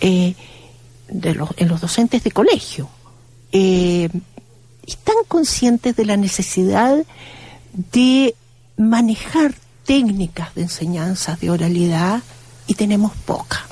eh, 0.01 0.35
de 1.09 1.35
los, 1.35 1.51
en 1.57 1.69
los 1.69 1.81
docentes 1.81 2.23
de 2.23 2.31
colegio. 2.31 2.89
Eh, 3.53 4.09
están 4.87 5.17
conscientes 5.27 5.97
de 5.97 6.05
la 6.05 6.17
necesidad 6.17 7.05
de 7.93 8.35
manejar 8.77 9.55
técnicas 9.85 10.55
de 10.55 10.63
enseñanza 10.63 11.39
de 11.41 11.51
oralidad 11.51 12.23
y 12.67 12.75
tenemos 12.75 13.13
poca. 13.25 13.67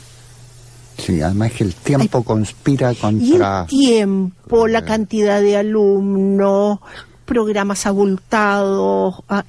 Sí, 0.99 1.21
además 1.21 1.53
que 1.53 1.65
el 1.65 1.75
tiempo 1.75 2.19
Ay, 2.19 2.25
conspira 2.25 2.95
contra... 2.95 3.67
Y 3.69 3.87
el 3.87 3.97
tiempo, 3.97 4.67
la 4.67 4.85
cantidad 4.85 5.43
de 5.43 5.57
alumnos, 5.57 6.79
programas 7.27 7.85
abultados 7.87 9.17
ah, 9.29 9.45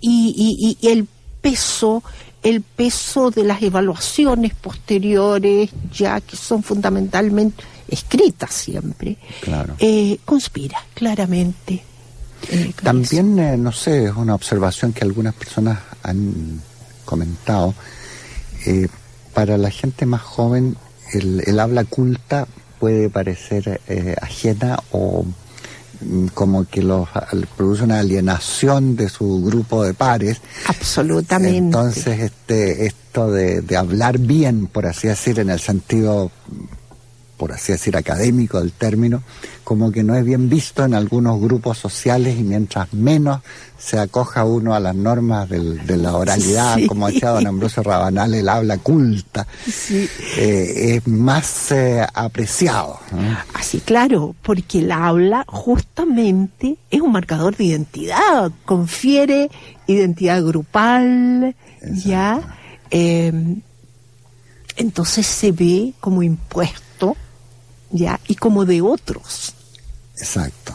y, 0.00 0.78
y, 0.80 0.86
y, 0.86 0.88
el 0.90 1.08
peso, 1.40 2.04
el 2.42 2.62
peso 2.62 3.30
de 3.30 3.42
las 3.42 3.62
evaluaciones 3.62 4.54
posteriores, 4.54 5.70
ya 5.92 6.20
que 6.20 6.36
son 6.36 6.62
fundamentalmente 6.62 7.64
escritas 7.88 8.52
siempre, 8.52 9.16
claro. 9.42 9.74
eh, 9.78 10.18
conspira 10.24 10.78
claramente. 10.94 11.82
Eh, 12.50 12.72
También, 12.82 13.38
eh, 13.38 13.56
no 13.56 13.72
sé, 13.72 14.04
es 14.06 14.12
una 14.16 14.34
observación 14.34 14.92
que 14.92 15.04
algunas 15.04 15.34
personas 15.34 15.78
han 16.02 16.60
comentado. 17.04 17.74
Para 19.34 19.58
la 19.58 19.70
gente 19.70 20.06
más 20.06 20.22
joven, 20.22 20.76
el, 21.12 21.42
el 21.46 21.60
habla 21.60 21.84
culta 21.84 22.46
puede 22.78 23.10
parecer 23.10 23.80
ajena 24.22 24.78
o 24.90 25.26
mm, 26.00 26.26
como 26.28 26.64
que 26.66 26.82
los 26.82 27.08
produce 27.56 27.82
una 27.84 27.98
alienación 27.98 28.96
de 28.96 29.08
su 29.10 29.42
grupo 29.44 29.84
de 29.84 29.92
pares. 29.92 30.40
Absolutamente. 30.66 31.58
Entonces, 31.58 32.20
este, 32.20 32.86
esto 32.86 33.30
de, 33.30 33.60
de 33.60 33.76
hablar 33.76 34.18
bien, 34.18 34.66
por 34.66 34.86
así 34.86 35.08
decir, 35.08 35.38
en 35.40 35.50
el 35.50 35.60
sentido 35.60 36.30
por 37.36 37.52
así 37.52 37.72
decir, 37.72 37.96
académico 37.96 38.60
del 38.60 38.72
término, 38.72 39.22
como 39.64 39.90
que 39.90 40.02
no 40.02 40.14
es 40.14 40.24
bien 40.24 40.48
visto 40.48 40.84
en 40.84 40.94
algunos 40.94 41.40
grupos 41.40 41.78
sociales 41.78 42.38
y 42.38 42.42
mientras 42.42 42.92
menos 42.92 43.40
se 43.78 43.98
acoja 43.98 44.44
uno 44.44 44.74
a 44.74 44.80
las 44.80 44.94
normas 44.94 45.48
del, 45.48 45.86
de 45.86 45.96
la 45.96 46.16
oralidad, 46.16 46.76
sí. 46.76 46.86
como 46.86 47.06
decía 47.08 47.30
don 47.30 47.46
Ambrosio 47.46 47.82
Rabanal, 47.82 48.34
el 48.34 48.48
habla 48.48 48.78
culta, 48.78 49.46
sí. 49.66 50.08
eh, 50.38 50.96
es 50.96 51.06
más 51.08 51.72
eh, 51.72 52.06
apreciado. 52.14 53.00
¿no? 53.10 53.36
Así, 53.52 53.80
claro, 53.80 54.34
porque 54.42 54.78
el 54.78 54.92
habla 54.92 55.44
justamente 55.48 56.76
es 56.90 57.00
un 57.00 57.12
marcador 57.12 57.56
de 57.56 57.64
identidad, 57.64 58.52
confiere 58.64 59.50
identidad 59.86 60.42
grupal, 60.42 61.54
Exacto. 61.82 62.08
ya. 62.08 62.58
Eh, 62.90 63.56
entonces 64.76 65.26
se 65.26 65.52
ve 65.52 65.94
como 66.00 66.22
impuesto 66.22 66.83
ya 67.94 68.20
y 68.28 68.34
como 68.34 68.64
de 68.66 68.82
otros. 68.82 69.54
Exacto. 70.18 70.74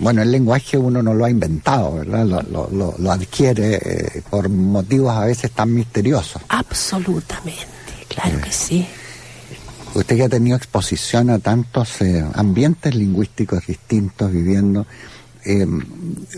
Bueno, 0.00 0.22
el 0.22 0.32
lenguaje 0.32 0.76
uno 0.76 1.02
no 1.02 1.14
lo 1.14 1.24
ha 1.24 1.30
inventado, 1.30 1.94
¿verdad? 1.94 2.26
Lo, 2.26 2.42
lo, 2.42 2.68
lo, 2.70 2.94
lo 2.98 3.12
adquiere 3.12 3.76
eh, 3.76 4.22
por 4.28 4.48
motivos 4.48 5.12
a 5.12 5.24
veces 5.24 5.52
tan 5.52 5.72
misteriosos. 5.72 6.42
Absolutamente, 6.48 7.64
claro 8.08 8.38
eh, 8.38 8.40
que 8.42 8.52
sí. 8.52 8.86
Usted 9.94 10.16
que 10.16 10.24
ha 10.24 10.28
tenido 10.28 10.56
exposición 10.56 11.30
a 11.30 11.38
tantos 11.38 12.00
eh, 12.02 12.24
ambientes 12.34 12.94
lingüísticos 12.94 13.66
distintos 13.66 14.32
viviendo, 14.32 14.86
eh, 15.44 15.66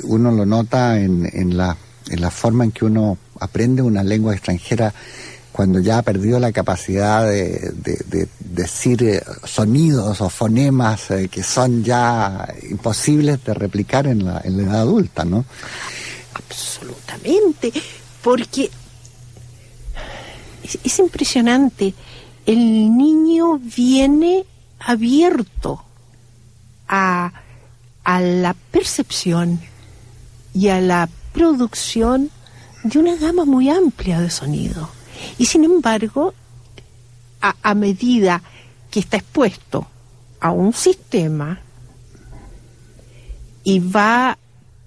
uno 0.04 0.32
lo 0.32 0.44
nota 0.44 1.00
en, 1.00 1.28
en, 1.32 1.56
la, 1.56 1.76
en 2.10 2.20
la 2.20 2.30
forma 2.30 2.64
en 2.64 2.72
que 2.72 2.84
uno 2.84 3.16
aprende 3.40 3.80
una 3.80 4.04
lengua 4.04 4.34
extranjera 4.34 4.92
cuando 5.52 5.80
ya 5.80 5.98
ha 5.98 6.02
perdido 6.02 6.38
la 6.38 6.52
capacidad 6.52 7.26
de, 7.26 7.72
de, 7.74 7.96
de 8.06 8.28
decir 8.38 9.02
eh, 9.02 9.22
sonidos 9.44 10.20
o 10.20 10.28
fonemas 10.30 11.10
eh, 11.10 11.28
que 11.28 11.42
son 11.42 11.82
ya 11.82 12.48
imposibles 12.70 13.44
de 13.44 13.54
replicar 13.54 14.06
en 14.06 14.24
la, 14.24 14.40
en 14.44 14.56
la 14.56 14.62
edad 14.62 14.80
adulta, 14.80 15.24
¿no? 15.24 15.44
Absolutamente, 16.34 17.72
porque 18.22 18.70
es, 20.62 20.78
es 20.82 20.98
impresionante. 20.98 21.94
El 22.46 22.96
niño 22.96 23.58
viene 23.58 24.44
abierto 24.78 25.84
a, 26.88 27.32
a 28.04 28.20
la 28.20 28.54
percepción 28.70 29.60
y 30.54 30.68
a 30.68 30.80
la 30.80 31.08
producción 31.32 32.30
de 32.82 32.98
una 32.98 33.16
gama 33.16 33.44
muy 33.44 33.68
amplia 33.68 34.20
de 34.20 34.30
sonidos. 34.30 34.88
Y 35.38 35.46
sin 35.46 35.64
embargo, 35.64 36.34
a, 37.40 37.54
a, 37.62 37.74
medida 37.74 38.42
que 38.90 39.00
está 39.00 39.16
expuesto 39.18 39.86
a 40.40 40.50
un 40.50 40.72
sistema 40.72 41.60
y 43.64 43.78
va 43.78 44.36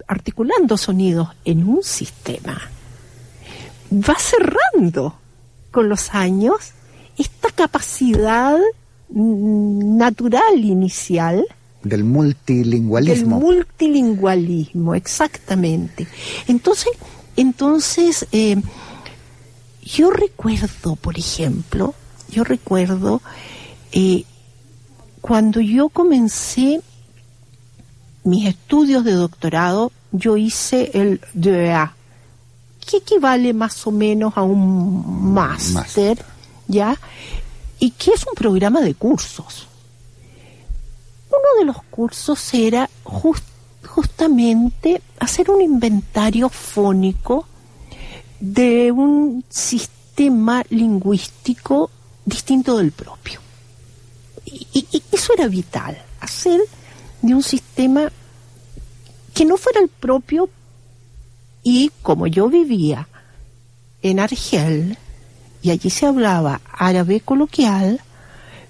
articulando 0.08 0.78
sonidos 0.78 1.30
en 1.46 1.68
un 1.68 1.84
sistema, 1.84 2.62
va 3.92 4.16
cerrando 4.18 5.16
con 5.72 5.90
los 5.90 6.14
años 6.14 6.74
esta 7.18 7.50
capacidad 7.50 8.58
natural 9.10 10.58
inicial 10.58 11.46
del 11.84 12.04
multilingualismo. 12.06 13.38
Del 13.38 13.46
multilingualismo, 13.46 14.96
exactamente. 14.96 16.08
Entonces, 16.48 16.92
entonces 17.36 18.26
eh, 18.32 18.56
yo 19.86 20.12
recuerdo, 20.12 20.96
por 20.96 21.18
ejemplo, 21.18 21.94
yo 22.30 22.44
recuerdo 22.44 23.22
eh, 23.92 24.26
cuando 25.22 25.62
yo 25.62 25.90
comencé 25.90 26.82
mis 28.24 28.48
estudios 28.48 29.04
de 29.04 29.14
doctorado, 29.14 29.92
yo 30.12 30.38
hice 30.38 30.92
el 30.94 31.22
DEA, 31.34 31.96
que 32.86 32.98
equivale 32.98 33.54
más 33.54 33.86
o 33.86 33.92
menos 33.92 34.34
a 34.36 34.42
un 34.42 35.34
máster, 35.34 36.24
¿ya? 36.68 36.98
Y 37.80 37.92
que 37.92 38.12
es 38.12 38.26
un 38.26 38.36
programa 38.36 38.82
de 38.82 38.96
cursos. 38.96 39.68
Uno 41.30 41.60
de 41.60 41.66
los 41.66 41.82
cursos 41.84 42.54
era 42.54 42.90
just, 43.04 43.44
justamente 43.86 45.02
hacer 45.20 45.50
un 45.50 45.62
inventario 45.62 46.50
fónico 46.50 47.48
de 48.44 48.92
un 48.92 49.46
sistema 49.48 50.66
lingüístico 50.70 51.90
distinto 52.26 52.78
del 52.78 52.92
propio. 52.92 53.40
Y, 54.44 54.86
y 54.92 55.02
eso 55.14 55.32
era 55.34 55.48
vital, 55.48 55.98
hacer 56.20 56.60
de 57.22 57.34
un 57.34 57.42
sistema 57.42 58.12
que 59.34 59.46
no 59.46 59.56
fuera 59.56 59.80
el 59.80 59.88
propio 59.88 60.50
y 61.64 61.90
como 62.02 62.28
yo 62.28 62.50
vivía 62.50 63.08
en 64.02 64.20
Argel, 64.20 64.98
y 65.62 65.72
allí 65.72 65.90
se 65.90 66.06
hablaba 66.06 66.60
árabe 66.70 67.22
coloquial, 67.22 68.02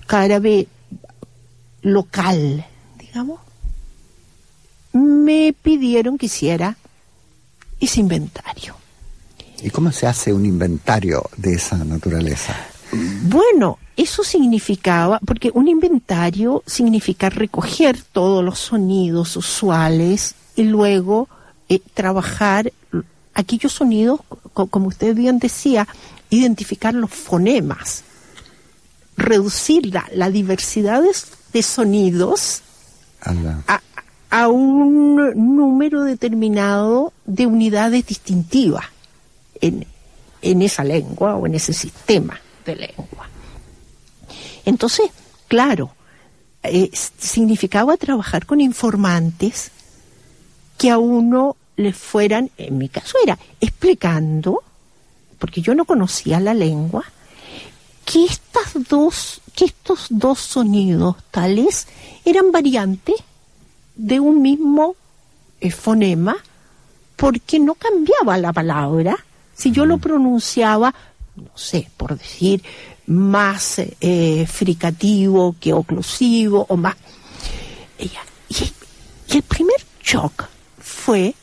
árabe 0.07 0.67
local, 1.81 2.63
digamos, 2.99 3.39
me 4.91 5.51
pidieron 5.59 6.19
que 6.19 6.27
hiciera 6.27 6.77
ese 7.79 8.01
inventario. 8.01 8.82
¿Y 9.63 9.69
cómo 9.69 9.93
se 9.93 10.07
hace 10.07 10.33
un 10.33 10.45
inventario 10.45 11.23
de 11.37 11.53
esa 11.53 11.77
naturaleza? 11.77 12.53
Bueno, 13.23 13.79
eso 13.95 14.21
significaba, 14.21 15.19
porque 15.25 15.51
un 15.53 15.69
inventario 15.69 16.63
significa 16.67 17.29
recoger 17.29 17.97
todos 18.11 18.43
los 18.43 18.59
sonidos 18.59 19.37
usuales 19.37 20.35
y 20.57 20.63
luego 20.63 21.29
eh, 21.69 21.79
trabajar 21.93 22.73
aquellos 23.33 23.71
sonidos, 23.71 24.19
como 24.53 24.87
usted 24.87 25.15
bien 25.15 25.39
decía, 25.39 25.87
identificar 26.29 26.93
los 26.93 27.11
fonemas, 27.11 28.03
reducir 29.15 29.93
la, 30.11 30.29
diversidad 30.29 31.01
de, 31.53 31.63
sonidos 31.63 32.61
a, 33.21 33.79
a, 34.29 34.47
un 34.49 35.55
número 35.55 36.03
determinado 36.03 37.13
de 37.25 37.47
unidades 37.47 38.05
distintivas 38.05 38.92
en, 39.63 40.61
esa 40.61 40.83
lengua 40.83 41.35
o 41.35 41.47
en 41.47 41.55
ese 41.55 41.73
sistema 41.73 42.39
de 42.65 42.75
lengua. 42.75 43.29
Entonces, 44.65 45.09
claro, 45.47 45.91
eh, 46.63 46.89
significaba 46.93 47.97
trabajar 47.97 48.45
con 48.45 48.59
informantes 48.59 49.71
que 50.77 50.89
a 50.89 50.97
uno 50.97 51.55
le 51.75 51.93
fueran, 51.93 52.51
en 52.57 52.77
mi 52.77 52.89
caso 52.89 53.17
era 53.23 53.37
explicando, 53.61 54.63
porque 55.39 55.61
yo 55.61 55.75
no 55.75 55.85
conocía 55.85 56.39
la 56.39 56.53
lengua, 56.53 57.03
que 58.05 58.25
estas 58.25 58.87
dos, 58.89 59.41
que 59.55 59.65
estos 59.65 60.07
dos 60.09 60.39
sonidos 60.39 61.15
tales 61.31 61.87
eran 62.25 62.51
variantes 62.51 63.15
de 63.95 64.19
un 64.19 64.41
mismo 64.41 64.95
eh, 65.61 65.71
fonema, 65.71 66.35
porque 67.15 67.59
no 67.59 67.75
cambiaba 67.75 68.37
la 68.37 68.51
palabra 68.51 69.15
si 69.53 69.71
yo 69.71 69.85
lo 69.85 69.97
pronunciaba, 69.97 70.93
no 71.35 71.51
sé, 71.55 71.89
por 71.97 72.17
decir, 72.17 72.63
más 73.05 73.79
eh, 73.79 74.45
fricativo 74.47 75.55
que 75.59 75.73
oclusivo 75.73 76.65
o 76.69 76.77
más. 76.77 76.95
Y, 77.99 78.11
y 79.27 79.37
el 79.37 79.43
primer 79.43 79.85
shock 80.03 80.45
fue 80.79 81.35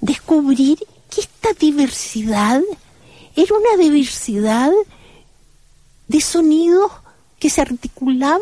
descubrir 0.00 0.78
que 1.10 1.20
esta 1.20 1.52
diversidad 1.58 2.62
era 3.34 3.54
una 3.54 3.82
diversidad 3.82 4.70
de 6.08 6.20
sonidos 6.20 6.90
que 7.38 7.50
se 7.50 7.60
articulaban 7.60 8.40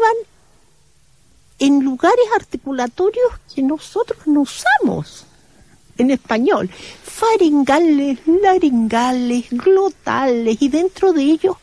en 1.58 1.82
lugares 1.84 2.24
articulatorios 2.34 3.32
que 3.54 3.62
nosotros 3.62 4.26
no 4.26 4.42
usamos 4.42 5.25
en 5.98 6.10
español. 6.10 6.70
Faringales, 6.70 8.18
laringales, 8.26 9.46
glotales, 9.50 10.56
y 10.60 10.68
dentro 10.68 11.12
de 11.12 11.22
ellos 11.22 11.56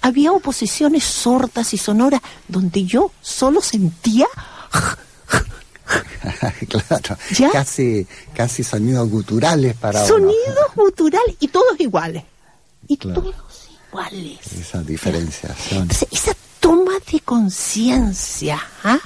había 0.00 0.32
oposiciones 0.32 1.04
sordas 1.04 1.72
y 1.74 1.78
sonoras 1.78 2.20
donde 2.48 2.84
yo 2.84 3.12
solo 3.20 3.60
sentía 3.60 4.26
claro, 6.68 7.16
casi, 7.52 8.06
casi 8.34 8.64
sonidos 8.64 9.08
guturales 9.08 9.74
para 9.76 10.06
Sonidos 10.06 10.74
guturales 10.76 11.36
y 11.40 11.48
todos 11.48 11.78
iguales. 11.78 12.24
Y 12.88 12.96
todos 12.96 13.34
iguales. 13.88 14.38
Esa 14.52 14.82
diferenciación. 14.82 15.88
esa 16.10 16.34
toma 16.60 16.92
de 17.10 17.20
conciencia 17.20 18.60
¿ah? 18.84 18.98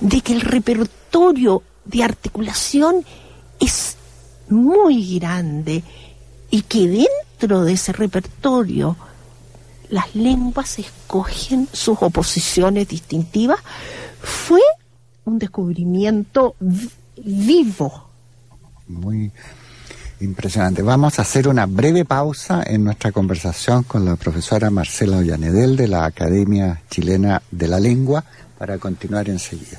de 0.00 0.20
que 0.20 0.32
el 0.32 0.40
repertorio 0.40 1.62
de 1.84 2.02
articulación 2.02 3.04
es 3.60 3.96
muy 4.54 5.18
grande 5.18 5.82
y 6.50 6.62
que 6.62 6.86
dentro 6.88 7.64
de 7.64 7.72
ese 7.72 7.92
repertorio 7.92 8.96
las 9.90 10.14
lenguas 10.14 10.78
escogen 10.78 11.68
sus 11.72 11.98
oposiciones 12.00 12.88
distintivas, 12.88 13.60
fue 14.20 14.60
un 15.24 15.38
descubrimiento 15.38 16.54
vivo. 17.16 18.08
Muy 18.88 19.30
impresionante. 20.20 20.82
Vamos 20.82 21.18
a 21.18 21.22
hacer 21.22 21.48
una 21.48 21.66
breve 21.66 22.04
pausa 22.04 22.62
en 22.66 22.84
nuestra 22.84 23.12
conversación 23.12 23.82
con 23.84 24.04
la 24.04 24.16
profesora 24.16 24.70
Marcela 24.70 25.18
Ollanedel 25.18 25.76
de 25.76 25.88
la 25.88 26.06
Academia 26.06 26.82
Chilena 26.90 27.42
de 27.50 27.68
la 27.68 27.80
Lengua 27.80 28.24
para 28.58 28.78
continuar 28.78 29.28
enseguida. 29.28 29.78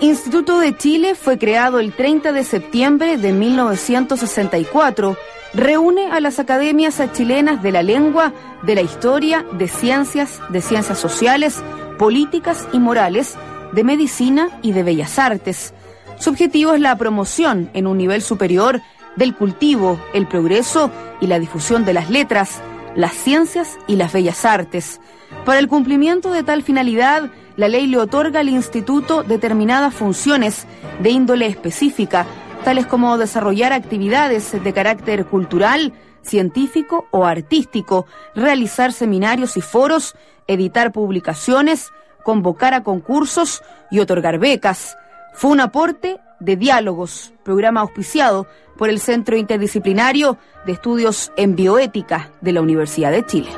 Instituto 0.00 0.60
de 0.60 0.76
Chile 0.76 1.16
fue 1.16 1.38
creado 1.38 1.80
el 1.80 1.92
30 1.92 2.30
de 2.30 2.44
septiembre 2.44 3.18
de 3.18 3.32
1964 3.32 5.16
reúne 5.54 6.12
a 6.12 6.20
las 6.20 6.38
academias 6.38 7.02
chilenas 7.12 7.64
de 7.64 7.72
la 7.72 7.82
lengua, 7.82 8.32
de 8.62 8.76
la 8.76 8.82
historia, 8.82 9.44
de 9.52 9.66
ciencias, 9.66 10.40
de 10.50 10.62
ciencias 10.62 11.00
sociales, 11.00 11.62
políticas 11.98 12.68
y 12.72 12.78
morales, 12.78 13.36
de 13.72 13.82
medicina 13.82 14.60
y 14.62 14.70
de 14.70 14.84
bellas 14.84 15.18
artes. 15.18 15.74
Su 16.18 16.30
objetivo 16.30 16.74
es 16.74 16.80
la 16.80 16.96
promoción 16.96 17.68
en 17.74 17.88
un 17.88 17.98
nivel 17.98 18.22
superior 18.22 18.80
del 19.16 19.34
cultivo, 19.34 20.00
el 20.14 20.28
progreso 20.28 20.92
y 21.20 21.26
la 21.26 21.40
difusión 21.40 21.84
de 21.84 21.94
las 21.94 22.08
letras, 22.08 22.60
las 22.98 23.14
ciencias 23.14 23.78
y 23.86 23.96
las 23.96 24.12
bellas 24.12 24.44
artes. 24.44 25.00
Para 25.46 25.60
el 25.60 25.68
cumplimiento 25.68 26.32
de 26.32 26.42
tal 26.42 26.62
finalidad, 26.62 27.30
la 27.56 27.68
ley 27.68 27.86
le 27.86 27.96
otorga 27.96 28.40
al 28.40 28.48
instituto 28.48 29.22
determinadas 29.22 29.94
funciones 29.94 30.66
de 31.00 31.10
índole 31.10 31.46
específica 31.46 32.26
tales 32.64 32.86
como 32.86 33.16
desarrollar 33.18 33.72
actividades 33.72 34.52
de 34.62 34.72
carácter 34.72 35.26
cultural, 35.26 35.92
científico 36.22 37.06
o 37.10 37.24
artístico, 37.24 38.06
realizar 38.34 38.92
seminarios 38.92 39.56
y 39.56 39.60
foros, 39.60 40.16
editar 40.46 40.92
publicaciones, 40.92 41.92
convocar 42.24 42.74
a 42.74 42.82
concursos 42.82 43.62
y 43.90 44.00
otorgar 44.00 44.38
becas. 44.38 44.96
Fue 45.34 45.50
un 45.50 45.60
aporte 45.60 46.18
de 46.40 46.56
diálogos, 46.56 47.32
programa 47.42 47.80
auspiciado 47.80 48.46
por 48.76 48.88
el 48.88 49.00
Centro 49.00 49.36
Interdisciplinario 49.36 50.38
de 50.66 50.72
Estudios 50.72 51.32
en 51.36 51.56
Bioética 51.56 52.30
de 52.40 52.52
la 52.52 52.60
Universidad 52.60 53.10
de 53.10 53.26
Chile. 53.26 53.50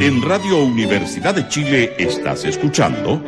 En 0.00 0.22
Radio 0.22 0.62
Universidad 0.62 1.34
de 1.34 1.46
Chile 1.48 1.94
estás 1.98 2.44
escuchando 2.44 3.22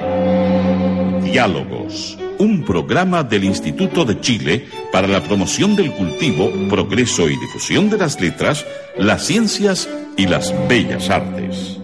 Diálogos, 1.23 2.19
un 2.41 2.65
programa 2.65 3.23
del 3.23 3.45
Instituto 3.45 4.07
de 4.07 4.19
Chile 4.21 4.67
para 4.91 5.07
la 5.07 5.23
promoción 5.23 5.77
del 5.77 5.93
cultivo, 5.93 6.51
progreso 6.71 7.29
y 7.29 7.37
difusión 7.37 7.91
de 7.91 7.99
las 7.99 8.19
letras, 8.19 8.67
las 8.97 9.27
ciencias 9.27 9.89
y 10.17 10.27
las 10.27 10.55
bellas 10.67 11.11
artes. 11.11 11.81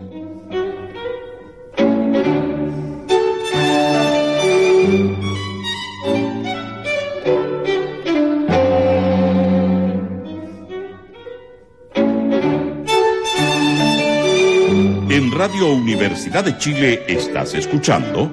Radio 15.37 15.69
Universidad 15.69 16.45
de 16.45 16.57
Chile 16.57 17.05
estás 17.07 17.53
escuchando 17.53 18.33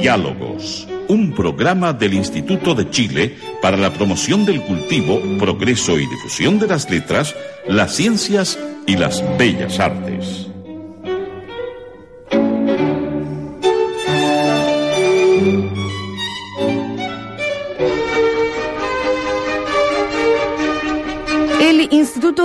Diálogos, 0.00 0.86
un 1.08 1.34
programa 1.34 1.92
del 1.92 2.14
Instituto 2.14 2.74
de 2.74 2.88
Chile 2.88 3.36
para 3.60 3.76
la 3.76 3.92
promoción 3.92 4.44
del 4.44 4.62
cultivo, 4.62 5.20
progreso 5.38 5.98
y 5.98 6.06
difusión 6.06 6.58
de 6.58 6.68
las 6.68 6.88
letras, 6.88 7.34
las 7.66 7.96
ciencias 7.96 8.58
y 8.86 8.96
las 8.96 9.24
bellas 9.36 9.80
artes. 9.80 10.48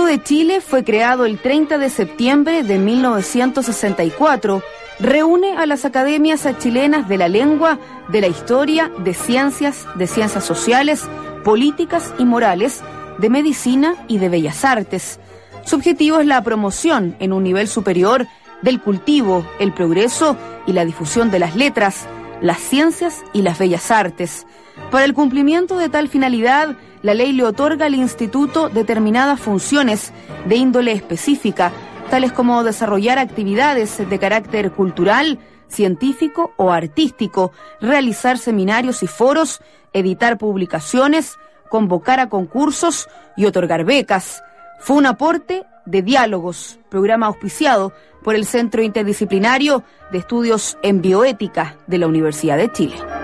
de 0.02 0.22
Chile 0.22 0.60
fue 0.60 0.84
creado 0.84 1.24
el 1.24 1.38
30 1.38 1.78
de 1.78 1.90
septiembre 1.90 2.62
de 2.62 2.78
1964. 2.78 4.62
Reúne 5.04 5.58
a 5.58 5.66
las 5.66 5.84
academias 5.84 6.48
chilenas 6.60 7.10
de 7.10 7.18
la 7.18 7.28
lengua, 7.28 7.78
de 8.08 8.22
la 8.22 8.26
historia, 8.26 8.90
de 9.00 9.12
ciencias, 9.12 9.86
de 9.96 10.06
ciencias 10.06 10.46
sociales, 10.46 11.06
políticas 11.44 12.14
y 12.18 12.24
morales, 12.24 12.82
de 13.18 13.28
medicina 13.28 13.96
y 14.08 14.16
de 14.16 14.30
bellas 14.30 14.64
artes. 14.64 15.20
Su 15.66 15.76
objetivo 15.76 16.20
es 16.20 16.26
la 16.26 16.42
promoción 16.42 17.16
en 17.20 17.34
un 17.34 17.44
nivel 17.44 17.68
superior 17.68 18.26
del 18.62 18.80
cultivo, 18.80 19.46
el 19.58 19.74
progreso 19.74 20.38
y 20.66 20.72
la 20.72 20.86
difusión 20.86 21.30
de 21.30 21.38
las 21.38 21.54
letras, 21.54 22.06
las 22.40 22.60
ciencias 22.60 23.24
y 23.34 23.42
las 23.42 23.58
bellas 23.58 23.90
artes. 23.90 24.46
Para 24.90 25.04
el 25.04 25.12
cumplimiento 25.12 25.76
de 25.76 25.90
tal 25.90 26.08
finalidad, 26.08 26.78
la 27.02 27.12
ley 27.12 27.32
le 27.32 27.44
otorga 27.44 27.84
al 27.84 27.94
instituto 27.94 28.70
determinadas 28.70 29.38
funciones 29.38 30.14
de 30.46 30.56
índole 30.56 30.92
específica, 30.92 31.72
tales 32.14 32.30
como 32.30 32.62
desarrollar 32.62 33.18
actividades 33.18 34.08
de 34.08 34.18
carácter 34.20 34.70
cultural, 34.70 35.40
científico 35.66 36.52
o 36.56 36.70
artístico, 36.70 37.50
realizar 37.80 38.38
seminarios 38.38 39.02
y 39.02 39.08
foros, 39.08 39.60
editar 39.92 40.38
publicaciones, 40.38 41.36
convocar 41.68 42.20
a 42.20 42.28
concursos 42.28 43.08
y 43.36 43.46
otorgar 43.46 43.84
becas. 43.84 44.44
Fue 44.78 44.94
un 44.94 45.06
aporte 45.06 45.64
de 45.86 46.02
diálogos, 46.02 46.78
programa 46.88 47.26
auspiciado 47.26 47.92
por 48.22 48.36
el 48.36 48.46
Centro 48.46 48.80
Interdisciplinario 48.80 49.82
de 50.12 50.18
Estudios 50.18 50.78
en 50.84 51.02
Bioética 51.02 51.74
de 51.88 51.98
la 51.98 52.06
Universidad 52.06 52.58
de 52.58 52.70
Chile. 52.70 53.23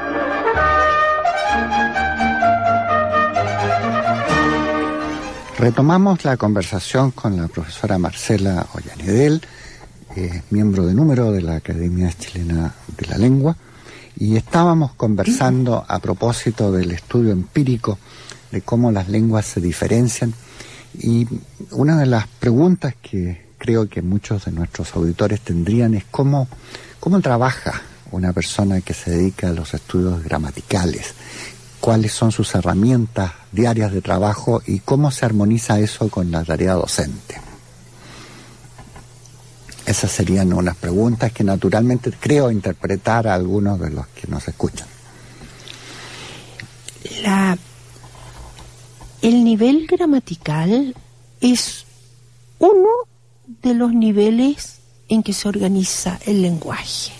Retomamos 5.61 6.25
la 6.25 6.39
conversación 6.39 7.11
con 7.11 7.37
la 7.37 7.47
profesora 7.47 7.99
Marcela 7.99 8.67
Ollanedel, 8.73 9.43
eh, 10.17 10.41
miembro 10.49 10.87
de 10.87 10.95
número 10.95 11.33
de 11.33 11.43
la 11.43 11.57
Academia 11.57 12.11
Chilena 12.19 12.75
de 12.97 13.07
la 13.07 13.19
Lengua, 13.19 13.59
y 14.17 14.37
estábamos 14.37 14.95
conversando 14.95 15.85
a 15.87 15.99
propósito 15.99 16.73
del 16.73 16.93
estudio 16.93 17.33
empírico 17.33 17.99
de 18.51 18.63
cómo 18.63 18.91
las 18.91 19.11
lenguas 19.11 19.45
se 19.45 19.61
diferencian 19.61 20.33
y 20.99 21.29
una 21.73 21.99
de 21.99 22.07
las 22.07 22.27
preguntas 22.27 22.95
que 23.03 23.51
creo 23.59 23.87
que 23.87 24.01
muchos 24.01 24.47
de 24.47 24.53
nuestros 24.53 24.97
auditores 24.97 25.43
tendrían 25.43 25.93
es 25.93 26.05
cómo, 26.11 26.49
cómo 27.01 27.21
trabaja 27.21 27.83
una 28.13 28.33
persona 28.33 28.81
que 28.81 28.95
se 28.95 29.11
dedica 29.11 29.51
a 29.51 29.53
los 29.53 29.75
estudios 29.75 30.25
gramaticales, 30.25 31.13
cuáles 31.81 32.13
son 32.13 32.31
sus 32.31 32.55
herramientas 32.55 33.33
diarias 33.53 33.93
de 33.93 34.03
trabajo 34.03 34.63
y 34.67 34.81
cómo 34.81 35.11
se 35.11 35.25
armoniza 35.25 35.81
eso 35.81 36.09
con 36.09 36.31
la 36.31 36.45
tarea 36.45 36.75
docente. 36.75 37.41
Esas 39.87 40.13
serían 40.13 40.53
unas 40.53 40.77
preguntas 40.77 41.33
que 41.33 41.43
naturalmente 41.43 42.13
creo 42.13 42.51
interpretar 42.51 43.27
a 43.27 43.35
algunos 43.35 43.81
de 43.81 43.91
los 43.91 44.07
que 44.09 44.29
nos 44.29 44.47
escuchan. 44.47 44.87
La 47.23 47.59
el 49.23 49.45
nivel 49.45 49.87
gramatical 49.87 50.95
es 51.43 51.85
uno 52.59 52.89
de 53.63 53.75
los 53.75 53.93
niveles 53.93 54.79
en 55.11 55.23
que 55.23 55.35
se 55.35 55.47
organiza 55.47 56.19
el 56.25 56.41
lenguaje. 56.41 57.13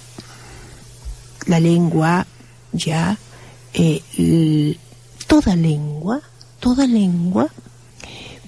La 1.47 1.61
lengua 1.61 2.27
ya, 2.73 3.19
eh, 3.75 4.77
toda 5.27 5.57
lengua, 5.57 6.21
toda 6.59 6.87
lengua 6.87 7.49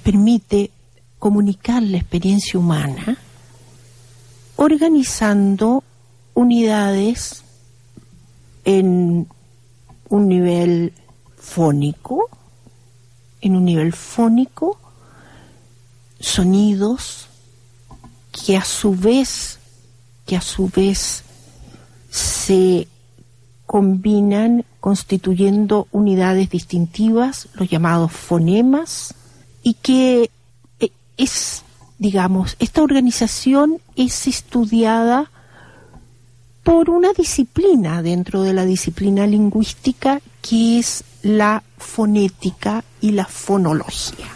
permite 0.02 0.70
comunicar 1.18 1.82
la 1.82 1.98
experiencia 1.98 2.58
humana 2.58 3.16
organizando 4.56 5.84
unidades 6.34 7.42
en 8.64 9.28
un 10.08 10.28
nivel 10.28 10.92
fónico, 11.36 12.28
en 13.40 13.56
un 13.56 13.64
nivel 13.64 13.92
fónico 13.92 14.78
sonidos 16.20 17.28
que 18.30 18.56
a 18.56 18.64
su 18.64 18.94
vez 18.94 19.58
que 20.26 20.36
a 20.36 20.40
su 20.40 20.68
vez 20.68 21.24
se 22.10 22.86
combinan 23.72 24.66
constituyendo 24.80 25.88
unidades 25.92 26.50
distintivas, 26.50 27.48
los 27.54 27.70
llamados 27.70 28.12
fonemas, 28.12 29.14
y 29.62 29.72
que 29.80 30.30
eh, 30.78 30.90
es, 31.16 31.62
digamos, 31.98 32.54
esta 32.58 32.82
organización 32.82 33.78
es 33.96 34.26
estudiada 34.26 35.30
por 36.62 36.90
una 36.90 37.14
disciplina 37.14 38.02
dentro 38.02 38.42
de 38.42 38.52
la 38.52 38.66
disciplina 38.66 39.26
lingüística 39.26 40.20
que 40.42 40.78
es 40.78 41.02
la 41.22 41.62
fonética 41.78 42.84
y 43.00 43.12
la 43.12 43.24
fonología. 43.24 44.28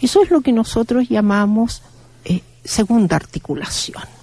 Eso 0.00 0.22
es 0.22 0.30
lo 0.30 0.42
que 0.42 0.52
nosotros 0.52 1.08
llamamos 1.08 1.82
eh, 2.24 2.40
segunda 2.62 3.16
articulación. 3.16 4.17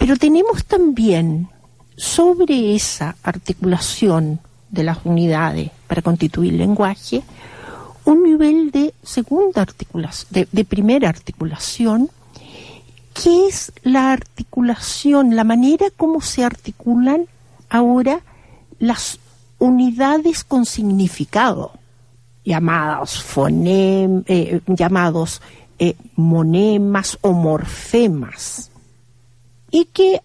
Pero 0.00 0.16
tenemos 0.16 0.64
también 0.64 1.50
sobre 1.94 2.74
esa 2.74 3.16
articulación 3.22 4.40
de 4.70 4.82
las 4.82 4.98
unidades 5.04 5.70
para 5.86 6.00
constituir 6.00 6.54
lenguaje 6.54 7.22
un 8.06 8.22
nivel 8.22 8.70
de 8.70 8.94
segunda 9.02 9.60
articulación, 9.60 10.48
de 10.50 10.64
primera 10.64 11.10
articulación, 11.10 12.08
que 13.12 13.48
es 13.48 13.72
la 13.82 14.12
articulación, 14.12 15.36
la 15.36 15.44
manera 15.44 15.86
como 15.94 16.22
se 16.22 16.44
articulan 16.44 17.26
ahora 17.68 18.20
las 18.78 19.18
unidades 19.58 20.44
con 20.44 20.64
significado, 20.64 21.72
llamados, 22.42 23.22
fonem, 23.22 24.24
eh, 24.26 24.60
llamados 24.66 25.42
eh, 25.78 25.94
monemas 26.16 27.18
o 27.20 27.32
morfemas, 27.32 28.69
y 29.70 29.86
que 29.86 30.22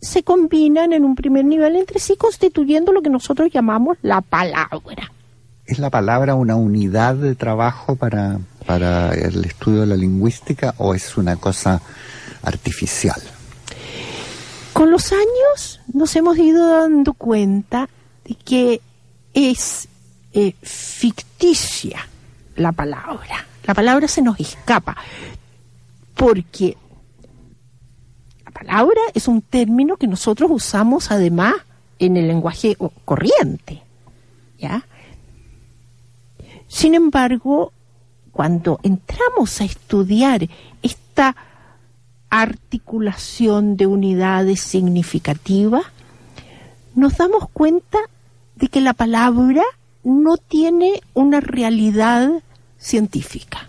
se 0.00 0.22
combinan 0.22 0.92
en 0.92 1.04
un 1.04 1.14
primer 1.14 1.44
nivel 1.44 1.76
entre 1.76 1.98
sí 1.98 2.16
constituyendo 2.16 2.92
lo 2.92 3.02
que 3.02 3.10
nosotros 3.10 3.50
llamamos 3.52 3.98
la 4.02 4.20
palabra. 4.20 5.12
¿Es 5.66 5.78
la 5.78 5.90
palabra 5.90 6.34
una 6.34 6.56
unidad 6.56 7.14
de 7.16 7.34
trabajo 7.34 7.96
para, 7.96 8.38
para 8.64 9.12
el 9.12 9.44
estudio 9.44 9.80
de 9.80 9.86
la 9.86 9.96
lingüística 9.96 10.74
o 10.78 10.94
es 10.94 11.16
una 11.16 11.36
cosa 11.36 11.82
artificial? 12.42 13.20
Con 14.72 14.90
los 14.90 15.12
años 15.12 15.80
nos 15.92 16.14
hemos 16.16 16.38
ido 16.38 16.80
dando 16.80 17.12
cuenta 17.12 17.88
de 18.24 18.34
que 18.36 18.80
es 19.34 19.88
eh, 20.32 20.54
ficticia 20.62 22.06
la 22.56 22.72
palabra. 22.72 23.46
La 23.64 23.74
palabra 23.74 24.08
se 24.08 24.22
nos 24.22 24.38
escapa 24.40 24.96
porque 26.14 26.76
palabra 28.58 29.00
es 29.14 29.28
un 29.28 29.42
término 29.42 29.96
que 29.96 30.06
nosotros 30.06 30.50
usamos 30.50 31.10
además 31.10 31.54
en 31.98 32.16
el 32.16 32.28
lenguaje 32.28 32.76
corriente. 33.04 33.82
¿Ya? 34.58 34.84
Sin 36.66 36.94
embargo, 36.94 37.72
cuando 38.32 38.80
entramos 38.82 39.60
a 39.60 39.64
estudiar 39.64 40.48
esta 40.82 41.36
articulación 42.30 43.76
de 43.76 43.86
unidades 43.86 44.60
significativas, 44.60 45.84
nos 46.94 47.16
damos 47.16 47.48
cuenta 47.50 47.98
de 48.56 48.68
que 48.68 48.80
la 48.80 48.92
palabra 48.92 49.62
no 50.02 50.36
tiene 50.36 51.00
una 51.14 51.40
realidad 51.40 52.42
científica 52.78 53.68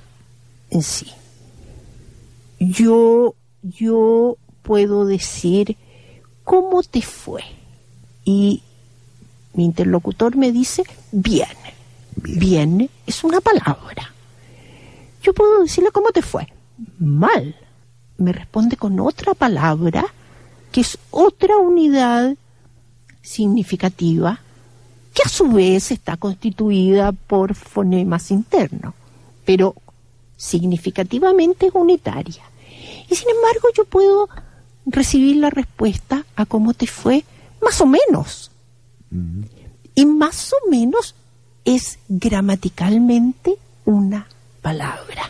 en 0.71 0.81
sí. 0.81 1.07
Yo, 2.59 3.35
yo 3.61 4.37
puedo 4.69 5.07
decir, 5.07 5.77
¿cómo 6.43 6.83
te 6.83 7.01
fue? 7.01 7.41
Y 8.23 8.61
mi 9.55 9.65
interlocutor 9.65 10.37
me 10.37 10.51
dice, 10.51 10.83
bien. 11.11 11.57
Bien 12.15 12.87
es 13.07 13.23
una 13.23 13.41
palabra. 13.41 14.13
Yo 15.23 15.33
puedo 15.33 15.63
decirle, 15.63 15.89
¿cómo 15.91 16.11
te 16.11 16.21
fue? 16.21 16.47
Mal 16.99 17.55
me 18.19 18.31
responde 18.31 18.77
con 18.77 18.99
otra 18.99 19.33
palabra 19.33 20.05
que 20.71 20.81
es 20.81 20.99
otra 21.09 21.57
unidad 21.57 22.35
significativa 23.23 24.39
que 25.15 25.23
a 25.25 25.29
su 25.29 25.47
vez 25.47 25.89
está 25.89 26.15
constituida 26.15 27.11
por 27.11 27.55
fonemas 27.55 28.29
internos, 28.29 28.93
pero 29.45 29.73
significativamente 30.37 31.65
es 31.65 31.73
unitaria. 31.73 32.43
Y 33.09 33.15
sin 33.15 33.29
embargo 33.29 33.69
yo 33.75 33.85
puedo 33.85 34.29
recibir 34.91 35.37
la 35.37 35.49
respuesta 35.49 36.25
a 36.35 36.45
cómo 36.45 36.73
te 36.73 36.87
fue 36.87 37.23
más 37.61 37.79
o 37.81 37.85
menos. 37.85 38.51
Y 39.95 40.05
más 40.05 40.53
o 40.53 40.69
menos 40.69 41.15
es 41.65 41.99
gramaticalmente 42.07 43.55
una 43.85 44.27
palabra. 44.61 45.29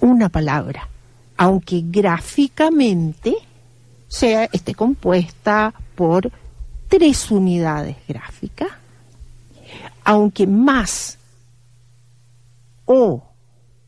Una 0.00 0.28
palabra. 0.28 0.88
Aunque 1.36 1.82
gráficamente 1.84 3.36
sea, 4.08 4.44
esté 4.52 4.74
compuesta 4.74 5.74
por 5.94 6.30
tres 6.88 7.30
unidades 7.30 7.96
gráficas, 8.06 8.68
aunque 10.04 10.46
más 10.46 11.18
o 12.84 13.22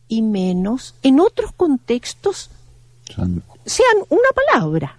y 0.08 0.22
menos 0.22 0.94
en 1.02 1.20
otros 1.20 1.52
contextos 1.52 2.50
sean 3.16 3.96
una 4.08 4.28
palabra, 4.34 4.96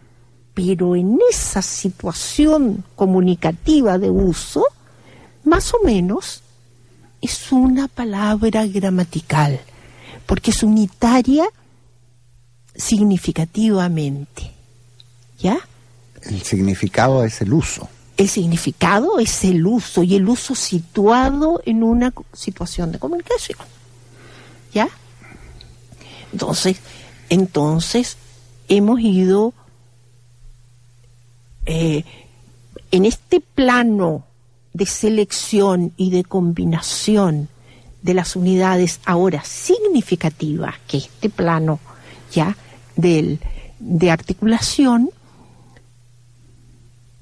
pero 0.53 0.95
en 0.95 1.19
esa 1.29 1.61
situación 1.61 2.83
comunicativa 2.95 3.97
de 3.97 4.09
uso, 4.09 4.65
más 5.43 5.73
o 5.73 5.79
menos 5.83 6.41
es 7.21 7.51
una 7.51 7.87
palabra 7.87 8.65
gramatical, 8.65 9.59
porque 10.25 10.51
es 10.51 10.63
unitaria 10.63 11.45
significativamente. 12.75 14.51
¿Ya? 15.39 15.57
El 16.23 16.41
significado 16.41 17.23
es 17.23 17.41
el 17.41 17.53
uso. 17.53 17.87
El 18.17 18.27
significado 18.27 19.19
es 19.19 19.45
el 19.45 19.65
uso 19.65 20.03
y 20.03 20.15
el 20.15 20.27
uso 20.27 20.53
situado 20.53 21.61
en 21.65 21.83
una 21.83 22.13
situación 22.33 22.91
de 22.91 22.99
comunicación. 22.99 23.59
¿Ya? 24.73 24.89
Entonces, 26.31 26.77
entonces 27.29 28.17
hemos 28.67 28.99
ido 28.99 29.53
eh, 31.65 32.03
en 32.91 33.05
este 33.05 33.41
plano 33.41 34.25
de 34.73 34.85
selección 34.85 35.93
y 35.97 36.11
de 36.11 36.23
combinación 36.23 37.49
de 38.01 38.13
las 38.13 38.35
unidades 38.35 38.99
ahora 39.05 39.43
significativas, 39.43 40.75
que 40.87 40.97
este 40.97 41.29
plano 41.29 41.79
ya 42.31 42.55
del, 42.95 43.39
de 43.79 44.11
articulación, 44.11 45.09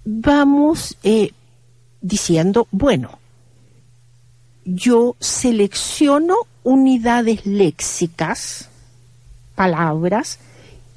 vamos 0.05 0.97
eh, 1.03 1.31
diciendo, 2.01 2.67
bueno, 2.71 3.19
yo 4.65 5.15
selecciono 5.19 6.35
unidades 6.63 7.45
léxicas, 7.45 8.69
palabras, 9.57 10.37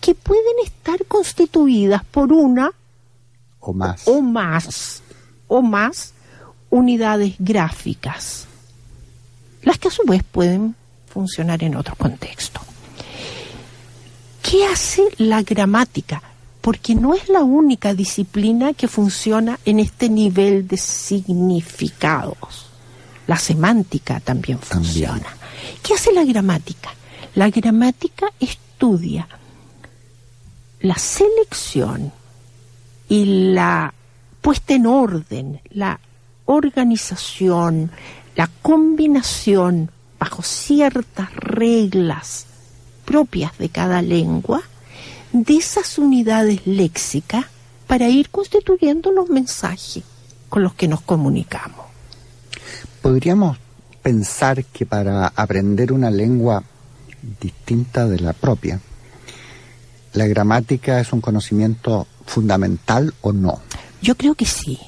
que 0.00 0.14
pueden 0.14 0.54
estar 0.64 1.04
constituidas 1.06 2.04
por 2.04 2.32
una 2.32 2.72
o 3.58 3.72
más 3.72 4.06
o 4.06 4.20
más 4.20 5.02
o 5.48 5.62
más 5.62 6.12
unidades 6.68 7.34
gráficas, 7.38 8.46
las 9.62 9.78
que 9.78 9.88
a 9.88 9.90
su 9.90 10.04
vez 10.04 10.22
pueden 10.22 10.76
funcionar 11.12 11.64
en 11.64 11.74
otro 11.74 11.96
contexto. 11.96 12.60
¿Qué 14.42 14.66
hace 14.66 15.02
la 15.18 15.42
gramática? 15.42 16.22
Porque 16.60 16.94
no 16.94 17.14
es 17.14 17.28
la 17.28 17.40
única 17.40 17.94
disciplina 17.94 18.74
que 18.74 18.86
funciona 18.86 19.58
en 19.64 19.80
este 19.80 20.08
nivel 20.08 20.68
de 20.68 20.76
significados. 20.76 22.66
La 23.26 23.36
semántica 23.36 24.20
también 24.20 24.58
funciona. 24.58 25.26
¿Qué 25.82 25.94
hace 25.94 26.12
la 26.12 26.24
gramática? 26.24 26.90
La 27.34 27.48
gramática 27.48 28.26
estudia 28.40 29.28
la 30.80 30.96
selección 30.96 32.12
y 33.08 33.52
la 33.52 33.92
puesta 34.40 34.74
en 34.74 34.86
orden, 34.86 35.60
la 35.70 36.00
organización, 36.46 37.90
la 38.34 38.48
combinación 38.62 39.90
bajo 40.18 40.42
ciertas 40.42 41.34
reglas 41.34 42.46
propias 43.04 43.56
de 43.58 43.68
cada 43.68 44.02
lengua 44.02 44.62
de 45.32 45.56
esas 45.56 45.98
unidades 45.98 46.66
léxicas 46.66 47.46
para 47.86 48.08
ir 48.08 48.30
constituyendo 48.30 49.12
los 49.12 49.28
mensajes 49.28 50.04
con 50.48 50.62
los 50.62 50.74
que 50.74 50.88
nos 50.88 51.00
comunicamos. 51.00 51.86
Podríamos 53.02 53.58
pensar 54.02 54.64
que 54.64 54.86
para 54.86 55.28
aprender 55.28 55.92
una 55.92 56.10
lengua 56.10 56.62
distinta 57.40 58.06
de 58.06 58.20
la 58.20 58.32
propia, 58.32 58.80
la 60.12 60.26
gramática 60.26 61.00
es 61.00 61.12
un 61.12 61.20
conocimiento 61.20 62.06
fundamental 62.26 63.14
o 63.20 63.32
no? 63.32 63.60
Yo 64.02 64.16
creo 64.16 64.34
que 64.34 64.46
sí. 64.46 64.78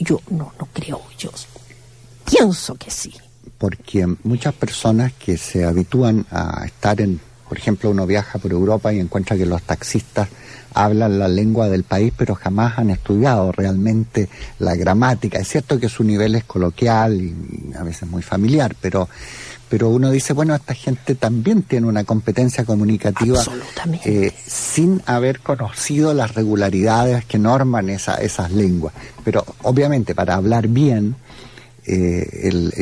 Yo 0.00 0.20
no, 0.30 0.52
no 0.58 0.68
creo, 0.72 1.00
yo 1.18 1.30
pienso 2.24 2.74
que 2.74 2.90
sí. 2.90 3.14
Porque 3.58 4.06
muchas 4.24 4.54
personas 4.54 5.12
que 5.12 5.36
se 5.36 5.64
habitúan 5.64 6.26
a 6.30 6.64
estar 6.64 7.00
en, 7.00 7.20
por 7.48 7.58
ejemplo, 7.58 7.90
uno 7.90 8.06
viaja 8.06 8.38
por 8.38 8.52
Europa 8.52 8.92
y 8.92 8.98
encuentra 8.98 9.36
que 9.36 9.46
los 9.46 9.62
taxistas 9.62 10.28
hablan 10.72 11.18
la 11.18 11.28
lengua 11.28 11.68
del 11.68 11.84
país, 11.84 12.12
pero 12.16 12.34
jamás 12.34 12.78
han 12.78 12.90
estudiado 12.90 13.52
realmente 13.52 14.28
la 14.58 14.74
gramática. 14.76 15.38
Es 15.38 15.48
cierto 15.48 15.78
que 15.78 15.88
su 15.88 16.04
nivel 16.04 16.34
es 16.36 16.44
coloquial 16.44 17.20
y 17.20 17.74
a 17.76 17.82
veces 17.82 18.08
muy 18.08 18.22
familiar, 18.22 18.74
pero 18.80 19.08
pero 19.70 19.88
uno 19.88 20.10
dice, 20.10 20.32
bueno, 20.32 20.52
esta 20.52 20.74
gente 20.74 21.14
también 21.14 21.62
tiene 21.62 21.86
una 21.86 22.02
competencia 22.02 22.64
comunicativa 22.64 23.40
eh, 24.04 24.34
sin 24.44 25.00
haber 25.06 25.38
conocido 25.38 26.12
las 26.12 26.34
regularidades 26.34 27.24
que 27.24 27.38
norman 27.38 27.88
esa, 27.88 28.16
esas 28.16 28.50
lenguas. 28.50 28.92
Pero 29.24 29.46
obviamente 29.62 30.12
para 30.12 30.34
hablar 30.34 30.66
bien, 30.66 31.14
eh, 31.86 32.28
el, 32.42 32.72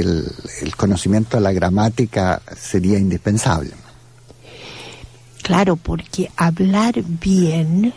el, 0.62 0.76
conocimiento 0.76 1.36
de 1.36 1.42
la 1.42 1.52
gramática 1.52 2.40
sería 2.58 2.98
indispensable. 2.98 3.72
Claro, 5.42 5.76
porque 5.76 6.30
hablar 6.36 7.02
bien 7.02 7.92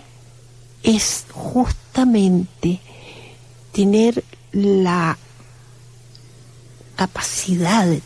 es 0.84 1.26
justamente 1.32 2.82
tener 3.72 4.22
la 4.52 5.18
capacidad 6.98 7.86
de 7.86 8.02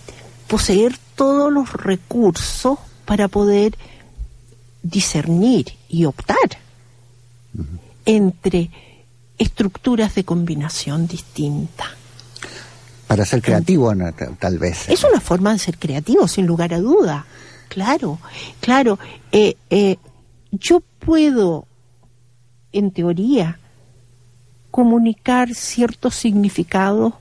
poseer 0.56 0.98
todos 1.16 1.52
los 1.52 1.74
recursos 1.74 2.80
para 3.04 3.28
poder 3.28 3.78
discernir 4.84 5.74
y 5.90 6.06
optar 6.06 6.38
entre 8.06 8.72
estructuras 9.38 10.16
de 10.16 10.24
combinación 10.24 11.08
distintas. 11.08 11.90
Para 13.06 13.26
ser 13.26 13.42
creativo, 13.42 13.92
tal 14.40 14.58
vez. 14.58 14.88
Es 14.88 15.04
una 15.04 15.20
forma 15.20 15.52
de 15.52 15.60
ser 15.60 15.78
creativo, 15.78 16.26
sin 16.26 16.46
lugar 16.46 16.74
a 16.74 16.80
duda. 16.80 17.26
Claro, 17.68 18.18
claro. 18.62 18.98
Eh, 19.34 19.58
eh, 19.70 19.98
yo 20.52 20.80
puedo, 21.00 21.68
en 22.72 22.92
teoría, 22.92 23.60
comunicar 24.72 25.54
ciertos 25.54 26.16
significados 26.16 27.14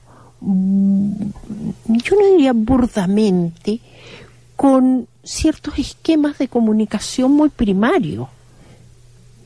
yo 0.45 2.15
no 2.19 2.27
diría 2.31 2.53
burdamente, 2.53 3.79
con 4.55 5.07
ciertos 5.23 5.79
esquemas 5.79 6.37
de 6.37 6.47
comunicación 6.47 7.31
muy 7.31 7.49
primarios, 7.49 8.27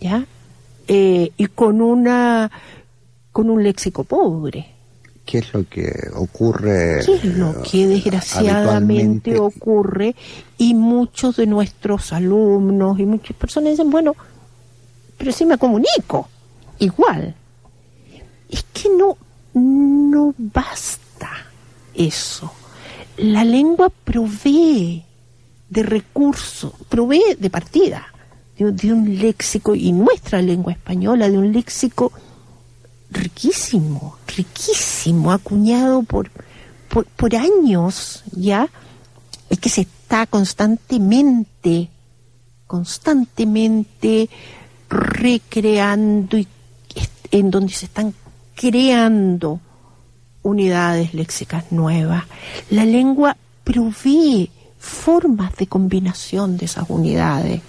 ¿ya? 0.01 0.25
Eh, 0.87 1.31
y 1.37 1.45
con 1.47 1.81
una 1.81 2.51
con 3.31 3.49
un 3.49 3.63
léxico 3.63 4.03
pobre. 4.03 4.73
¿Qué 5.25 5.37
es 5.37 5.53
lo 5.53 5.63
que 5.69 5.91
ocurre? 6.15 7.01
¿Qué 7.05 7.13
es 7.13 7.25
lo 7.25 7.61
que 7.61 7.85
desgraciadamente 7.85 9.37
ocurre? 9.37 10.15
Y 10.57 10.73
muchos 10.73 11.37
de 11.37 11.45
nuestros 11.45 12.11
alumnos 12.11 12.99
y 12.99 13.05
muchas 13.05 13.37
personas 13.37 13.71
dicen, 13.71 13.91
bueno, 13.91 14.15
pero 15.17 15.31
si 15.31 15.45
me 15.45 15.59
comunico, 15.59 16.27
igual. 16.79 17.35
Es 18.49 18.65
que 18.73 18.89
no, 18.89 19.17
no 19.53 20.33
basta 20.37 21.29
eso. 21.93 22.51
La 23.17 23.43
lengua 23.43 23.89
provee 23.89 25.03
de 25.69 25.83
recursos, 25.83 26.73
provee 26.89 27.35
de 27.37 27.49
partida 27.49 28.07
de, 28.65 28.93
un 28.93 29.17
léxico, 29.17 29.73
y 29.73 29.91
nuestra 29.91 30.41
lengua 30.41 30.73
española, 30.73 31.29
de 31.29 31.37
un 31.37 31.53
léxico 31.53 32.11
riquísimo, 33.09 34.17
riquísimo, 34.27 35.31
acuñado 35.31 36.03
por, 36.03 36.29
por, 36.89 37.05
por 37.05 37.35
años, 37.35 38.23
¿ya? 38.31 38.67
Es 39.49 39.59
que 39.59 39.69
se 39.69 39.81
está 39.81 40.27
constantemente, 40.27 41.89
constantemente 42.67 44.29
recreando 44.89 46.37
y 46.37 46.47
en 47.31 47.51
donde 47.51 47.73
se 47.73 47.85
están 47.85 48.13
creando 48.59 49.61
unidades 50.43 51.13
léxicas 51.13 51.71
nuevas. 51.71 52.25
La 52.69 52.83
lengua 52.83 53.37
provee 53.63 54.51
formas 54.77 55.55
de 55.55 55.67
combinación 55.67 56.57
de 56.57 56.65
esas 56.65 56.89
unidades. 56.89 57.61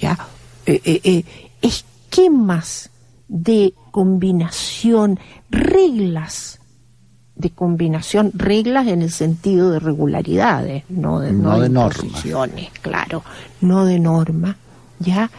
¿Ya? 0.00 0.18
Eh, 0.66 0.80
eh, 0.84 1.00
eh, 1.04 1.24
esquemas 1.60 2.90
de 3.28 3.72
combinación, 3.92 5.20
reglas 5.48 6.58
de 7.36 7.50
combinación, 7.50 8.32
reglas 8.34 8.88
en 8.88 9.02
el 9.02 9.12
sentido 9.12 9.70
de 9.70 9.78
regularidades, 9.78 10.82
no 10.88 11.20
de, 11.20 11.32
No 11.32 11.60
de 11.60 11.68
normas. 11.68 12.24
claro, 12.80 13.22
no 13.60 13.84
de 13.84 14.00
norma, 14.00 14.56
ya 14.98 15.30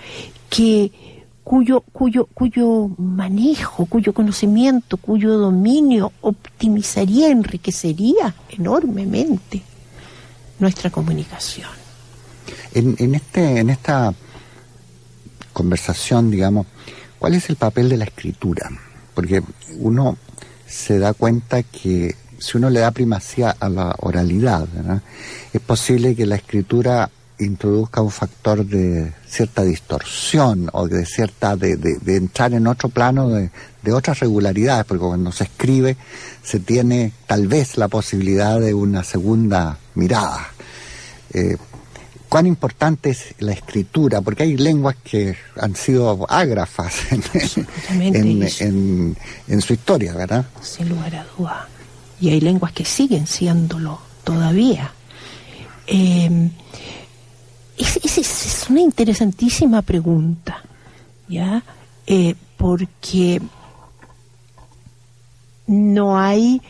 que 0.49 1.12
cuyo 1.43 1.81
cuyo 1.81 2.25
cuyo 2.33 2.89
manejo, 2.97 3.85
cuyo 3.85 4.13
conocimiento, 4.13 4.97
cuyo 4.97 5.37
dominio 5.37 6.11
optimizaría, 6.21 7.29
enriquecería 7.29 8.33
enormemente 8.49 9.61
nuestra 10.59 10.89
comunicación. 10.89 11.69
En, 12.73 12.95
en, 12.97 13.15
este, 13.15 13.59
en 13.59 13.69
esta 13.69 14.13
conversación, 15.51 16.31
digamos, 16.31 16.65
¿cuál 17.19 17.35
es 17.35 17.49
el 17.49 17.55
papel 17.55 17.89
de 17.89 17.97
la 17.97 18.05
escritura? 18.05 18.69
Porque 19.13 19.43
uno 19.77 20.17
se 20.65 20.97
da 20.97 21.13
cuenta 21.13 21.61
que 21.63 22.15
si 22.39 22.57
uno 22.57 22.69
le 22.69 22.79
da 22.79 22.91
primacía 22.91 23.55
a 23.59 23.69
la 23.69 23.95
oralidad, 23.99 24.67
es 25.53 25.61
posible 25.61 26.15
que 26.15 26.25
la 26.25 26.35
escritura 26.35 27.09
introduzca 27.39 28.01
un 28.01 28.11
factor 28.11 28.65
de 28.65 29.13
cierta 29.27 29.63
distorsión 29.63 30.69
o 30.73 30.87
de 30.87 31.05
cierta 31.05 31.55
de, 31.55 31.75
de, 31.75 31.97
de 31.99 32.15
entrar 32.15 32.53
en 32.53 32.67
otro 32.67 32.89
plano 32.89 33.29
de, 33.29 33.49
de, 33.81 33.93
otras 33.93 34.19
regularidades, 34.19 34.85
porque 34.85 35.05
cuando 35.05 35.31
se 35.31 35.45
escribe 35.45 35.97
se 36.43 36.59
tiene 36.59 37.11
tal 37.25 37.47
vez 37.47 37.77
la 37.77 37.87
posibilidad 37.87 38.59
de 38.59 38.73
una 38.73 39.03
segunda 39.03 39.77
mirada. 39.95 40.47
Eh, 41.33 41.57
cuán 42.29 42.47
importante 42.47 43.11
es 43.11 43.35
la 43.39 43.53
escritura, 43.53 44.21
porque 44.21 44.43
hay 44.43 44.57
lenguas 44.57 44.95
que 45.03 45.35
han 45.59 45.75
sido 45.75 46.25
ágrafas 46.29 47.11
en, 47.11 47.23
en, 47.89 48.43
en, 48.59 49.17
en, 49.47 49.61
su 49.61 49.73
historia, 49.73 50.13
¿verdad? 50.13 50.45
Sin 50.61 50.89
lugar 50.89 51.15
a 51.15 51.25
duda. 51.37 51.67
Y 52.19 52.29
hay 52.29 52.41
lenguas 52.41 52.71
que 52.71 52.85
siguen 52.85 53.27
siéndolo 53.27 53.99
todavía. 54.23 54.91
Eh, 55.85 56.49
es, 57.77 58.17
es, 58.17 58.69
una 58.69 58.81
interesantísima 58.81 59.81
pregunta, 59.81 60.63
¿ya? 61.27 61.63
Eh, 62.05 62.35
porque 62.57 63.41
no 65.67 66.17
hay, 66.17 66.61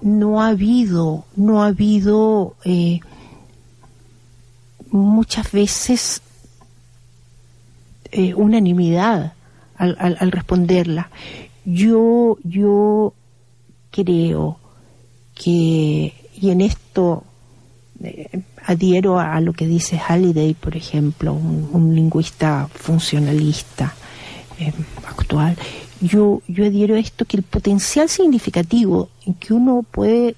no 0.00 0.42
ha 0.42 0.48
habido, 0.48 1.24
no 1.36 1.62
ha 1.62 1.66
habido 1.66 2.54
eh, 2.64 3.00
muchas 4.90 5.50
veces 5.52 6.22
eh, 8.10 8.34
unanimidad 8.34 9.34
al, 9.76 9.96
al, 9.98 10.16
al, 10.20 10.32
responderla. 10.32 11.10
Yo, 11.64 12.38
yo 12.44 13.14
creo 13.90 14.58
que, 15.34 16.14
y 16.34 16.50
en 16.50 16.60
esto 16.60 17.24
eh, 18.04 18.42
adhiero 18.64 19.18
a, 19.18 19.40
lo 19.40 19.52
que 19.52 19.66
dice 19.66 19.98
Halliday, 19.98 20.54
por 20.54 20.76
ejemplo, 20.76 21.32
un, 21.32 21.68
un 21.72 21.94
lingüista 21.94 22.68
funcionalista 22.72 23.94
eh, 24.58 24.72
actual, 25.06 25.56
yo, 26.00 26.42
yo 26.48 26.66
adhiero 26.66 26.96
a 26.96 26.98
esto 26.98 27.24
que 27.24 27.36
el 27.36 27.42
potencial 27.42 28.08
significativo 28.08 29.08
en 29.24 29.34
que 29.34 29.54
uno 29.54 29.84
puede 29.88 30.34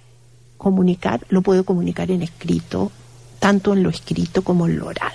comunicar, 0.58 1.26
lo 1.28 1.42
puede 1.42 1.64
comunicar 1.64 2.10
en 2.10 2.22
escrito, 2.22 2.92
tanto 3.38 3.72
en 3.72 3.82
lo 3.82 3.90
escrito 3.90 4.42
como 4.42 4.66
en 4.66 4.78
lo 4.78 4.86
oral, 4.86 5.12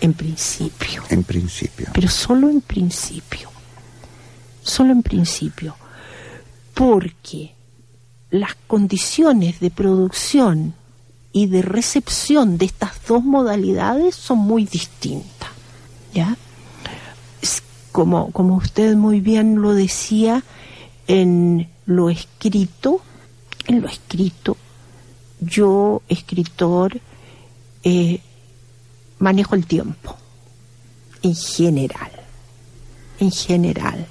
en 0.00 0.12
principio. 0.12 1.02
En 1.08 1.24
principio. 1.24 1.88
Pero 1.92 2.08
solo 2.08 2.48
en 2.48 2.60
principio. 2.60 3.50
Solo 4.62 4.92
en 4.92 5.02
principio. 5.02 5.74
Porque 6.74 7.54
las 8.30 8.54
condiciones 8.66 9.60
de 9.60 9.70
producción 9.70 10.74
y 11.32 11.46
de 11.46 11.62
recepción 11.62 12.58
de 12.58 12.66
estas 12.66 12.92
dos 13.06 13.24
modalidades 13.24 14.14
son 14.14 14.38
muy 14.38 14.64
distintas. 14.64 15.50
¿Ya? 16.12 16.36
Como, 17.90 18.30
como 18.32 18.56
usted 18.56 18.96
muy 18.96 19.20
bien 19.20 19.60
lo 19.60 19.74
decía, 19.74 20.44
en 21.06 21.68
lo 21.86 22.10
escrito, 22.10 23.02
en 23.66 23.82
lo 23.82 23.88
escrito, 23.88 24.56
yo, 25.40 26.02
escritor, 26.08 27.00
eh, 27.82 28.20
manejo 29.18 29.54
el 29.54 29.66
tiempo, 29.66 30.16
en 31.22 31.34
general, 31.34 32.12
en 33.18 33.30
general. 33.30 34.06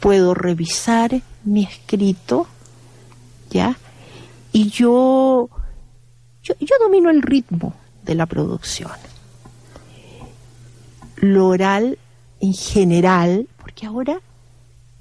Puedo 0.00 0.34
revisar 0.34 1.22
mi 1.44 1.64
escrito, 1.64 2.46
¿ya? 3.50 3.76
Y 4.52 4.68
yo, 4.70 5.48
yo, 6.42 6.54
domino 6.80 7.10
el 7.10 7.22
ritmo 7.22 7.74
de 8.04 8.14
la 8.14 8.26
producción. 8.26 8.90
Lo 11.16 11.48
oral, 11.48 11.98
en 12.40 12.52
general, 12.52 13.46
porque 13.60 13.86
ahora, 13.86 14.20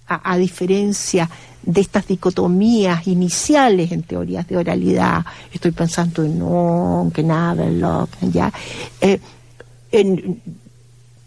a, 0.07 0.37
diferencia 0.37 1.29
de 1.63 1.81
estas 1.81 2.07
dicotomías 2.07 3.07
iniciales 3.07 3.91
en 3.91 4.03
teorías 4.03 4.47
de 4.47 4.57
oralidad, 4.57 5.25
estoy 5.51 5.71
pensando 5.71 6.23
en 6.23 6.37
no, 6.37 7.11
que 7.13 7.23
nada, 7.23 7.65
lo, 7.65 8.07
ya, 8.21 8.51
eh, 8.99 9.19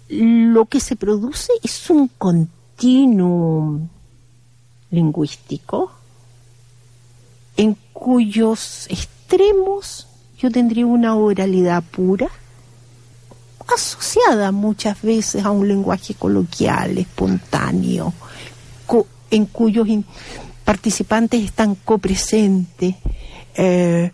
lo 0.08 0.66
que 0.66 0.80
se 0.80 0.96
produce 0.96 1.52
es 1.62 1.90
un 1.90 2.08
continuum 2.18 3.88
lingüístico 4.90 5.90
en 7.56 7.76
cuyos 7.92 8.86
extremos 9.24 10.06
yo 10.38 10.50
tendría 10.50 10.86
una 10.86 11.14
oralidad 11.16 11.82
pura 11.82 12.28
asociada 13.66 14.52
muchas 14.52 15.00
veces 15.00 15.44
a 15.44 15.50
un 15.50 15.66
lenguaje 15.66 16.14
coloquial, 16.14 16.98
espontáneo, 16.98 18.12
en 19.30 19.46
cuyos 19.46 19.88
participantes 20.64 21.42
están 21.42 21.74
copresentes, 21.74 22.94
eh, 23.56 24.12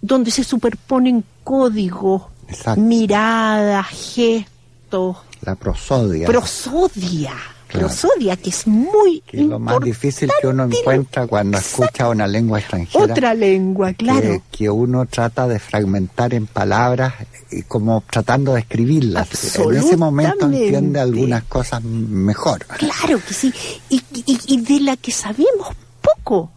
donde 0.00 0.32
se 0.32 0.42
superponen 0.42 1.24
códigos, 1.44 2.22
Exacto. 2.48 2.80
miradas, 2.80 3.86
gestos. 3.86 5.16
La 5.42 5.54
prosodia. 5.54 6.26
Prosodia. 6.26 7.34
Claro. 7.72 7.88
Prosodia, 7.88 8.36
que 8.36 8.50
es 8.50 8.66
muy 8.66 9.22
que 9.22 9.40
es 9.40 9.46
lo 9.46 9.58
más 9.58 9.80
difícil 9.80 10.30
que 10.42 10.46
uno 10.46 10.64
encuentra 10.64 11.26
cuando 11.26 11.56
Exacto. 11.56 11.84
escucha 11.84 12.08
una 12.10 12.26
lengua 12.26 12.58
extranjera. 12.58 13.04
Otra 13.04 13.32
lengua, 13.32 13.94
claro. 13.94 14.20
Que, 14.20 14.42
que, 14.50 14.70
uno 14.70 15.06
trata 15.06 15.48
de 15.48 15.58
fragmentar 15.58 16.34
en 16.34 16.46
palabras 16.46 17.14
y 17.50 17.62
como 17.62 18.04
tratando 18.10 18.52
de 18.52 18.60
escribirlas. 18.60 19.56
En 19.56 19.74
ese 19.74 19.96
momento 19.96 20.44
entiende 20.44 21.00
algunas 21.00 21.44
cosas 21.44 21.82
mejor. 21.82 22.66
Claro 22.66 23.18
que 23.26 23.32
sí. 23.32 23.54
Y, 23.88 24.02
y, 24.12 24.38
y 24.46 24.60
de 24.60 24.80
la 24.80 24.98
que 24.98 25.10
sabemos 25.10 25.68
poco, 26.02 26.50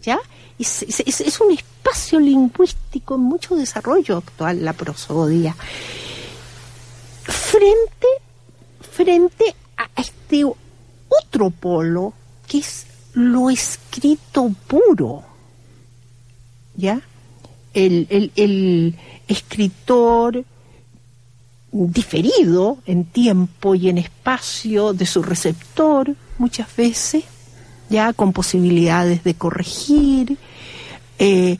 ¿ya? 0.00 0.20
Es, 0.60 0.84
es, 0.84 1.20
es, 1.20 1.40
un 1.40 1.50
espacio 1.50 2.20
lingüístico 2.20 3.16
en 3.16 3.22
mucho 3.22 3.56
desarrollo 3.56 4.18
actual, 4.18 4.64
la 4.64 4.74
prosodia. 4.74 5.56
Frente, 7.24 8.06
frente 8.92 9.56
a 9.76 9.88
este 10.00 10.44
otro 10.44 11.50
polo 11.50 12.12
que 12.46 12.58
es 12.58 12.86
lo 13.14 13.50
escrito 13.50 14.50
puro. 14.66 15.22
¿Ya? 16.76 17.00
El, 17.74 18.30
el, 18.36 18.96
escritor 19.28 20.44
diferido 21.70 22.78
en 22.84 23.04
tiempo 23.04 23.74
y 23.74 23.88
en 23.88 23.96
espacio 23.96 24.92
de 24.92 25.06
su 25.06 25.22
receptor, 25.22 26.14
muchas 26.36 26.74
veces, 26.76 27.24
ya 27.88 28.12
con 28.12 28.32
posibilidades 28.32 29.24
de 29.24 29.34
corregir, 29.34 30.36
eh, 31.18 31.56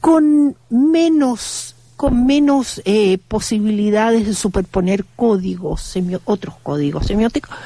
con 0.00 0.56
menos 0.68 1.63
con 2.04 2.26
menos 2.26 2.82
eh, 2.84 3.16
posibilidades 3.16 4.26
de 4.26 4.34
superponer 4.34 5.06
códigos, 5.16 5.94
otros 6.26 6.54
códigos 6.62 7.06
semióticos, 7.06 7.56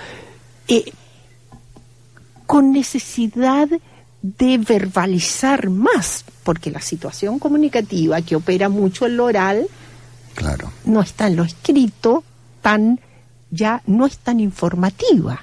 eh, 0.69 0.93
con 2.47 2.71
necesidad 2.71 3.67
de 4.23 4.59
verbalizar 4.59 5.71
más, 5.71 6.25
porque 6.45 6.71
la 6.71 6.81
situación 6.81 7.41
comunicativa 7.41 8.23
que 8.23 8.37
opera 8.37 8.69
mucho 8.69 9.07
en 9.07 9.17
lo 9.17 9.25
oral 9.25 9.67
claro. 10.37 10.71
no 10.85 11.01
está 11.01 11.27
en 11.27 11.35
lo 11.35 11.43
escrito, 11.43 12.23
tan 12.63 13.01
ya 13.51 13.83
no 13.87 14.07
es 14.07 14.19
tan 14.19 14.39
informativa. 14.39 15.43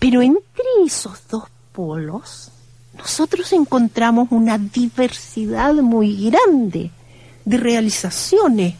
Pero 0.00 0.22
entre 0.22 0.64
esos 0.84 1.20
dos 1.30 1.44
polos, 1.70 2.50
nosotros 2.98 3.52
encontramos 3.52 4.26
una 4.32 4.58
diversidad 4.58 5.72
muy 5.74 6.32
grande 6.32 6.90
de 7.50 7.56
realizaciones 7.56 8.74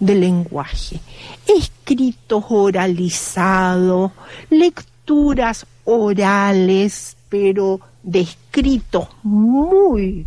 del 0.00 0.20
lenguaje, 0.20 0.98
escritos 1.46 2.42
oralizados, 2.48 4.12
lecturas 4.48 5.66
orales, 5.84 7.18
pero 7.28 7.80
descritos 8.02 9.08
muy 9.22 10.26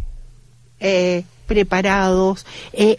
eh, 0.79 1.23
preparados, 1.47 2.45
eh, 2.71 2.97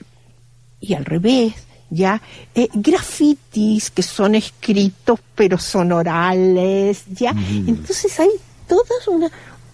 y 0.80 0.94
al 0.94 1.04
revés, 1.04 1.54
ya 1.90 2.20
eh, 2.56 2.68
grafitis 2.74 3.92
que 3.92 4.02
son 4.02 4.34
escritos 4.34 5.20
pero 5.36 5.58
son 5.58 5.92
orales, 5.92 7.04
ya. 7.06 7.30
Entonces 7.30 8.18
hay 8.18 8.30
todas 8.66 9.06
unas 9.06 9.30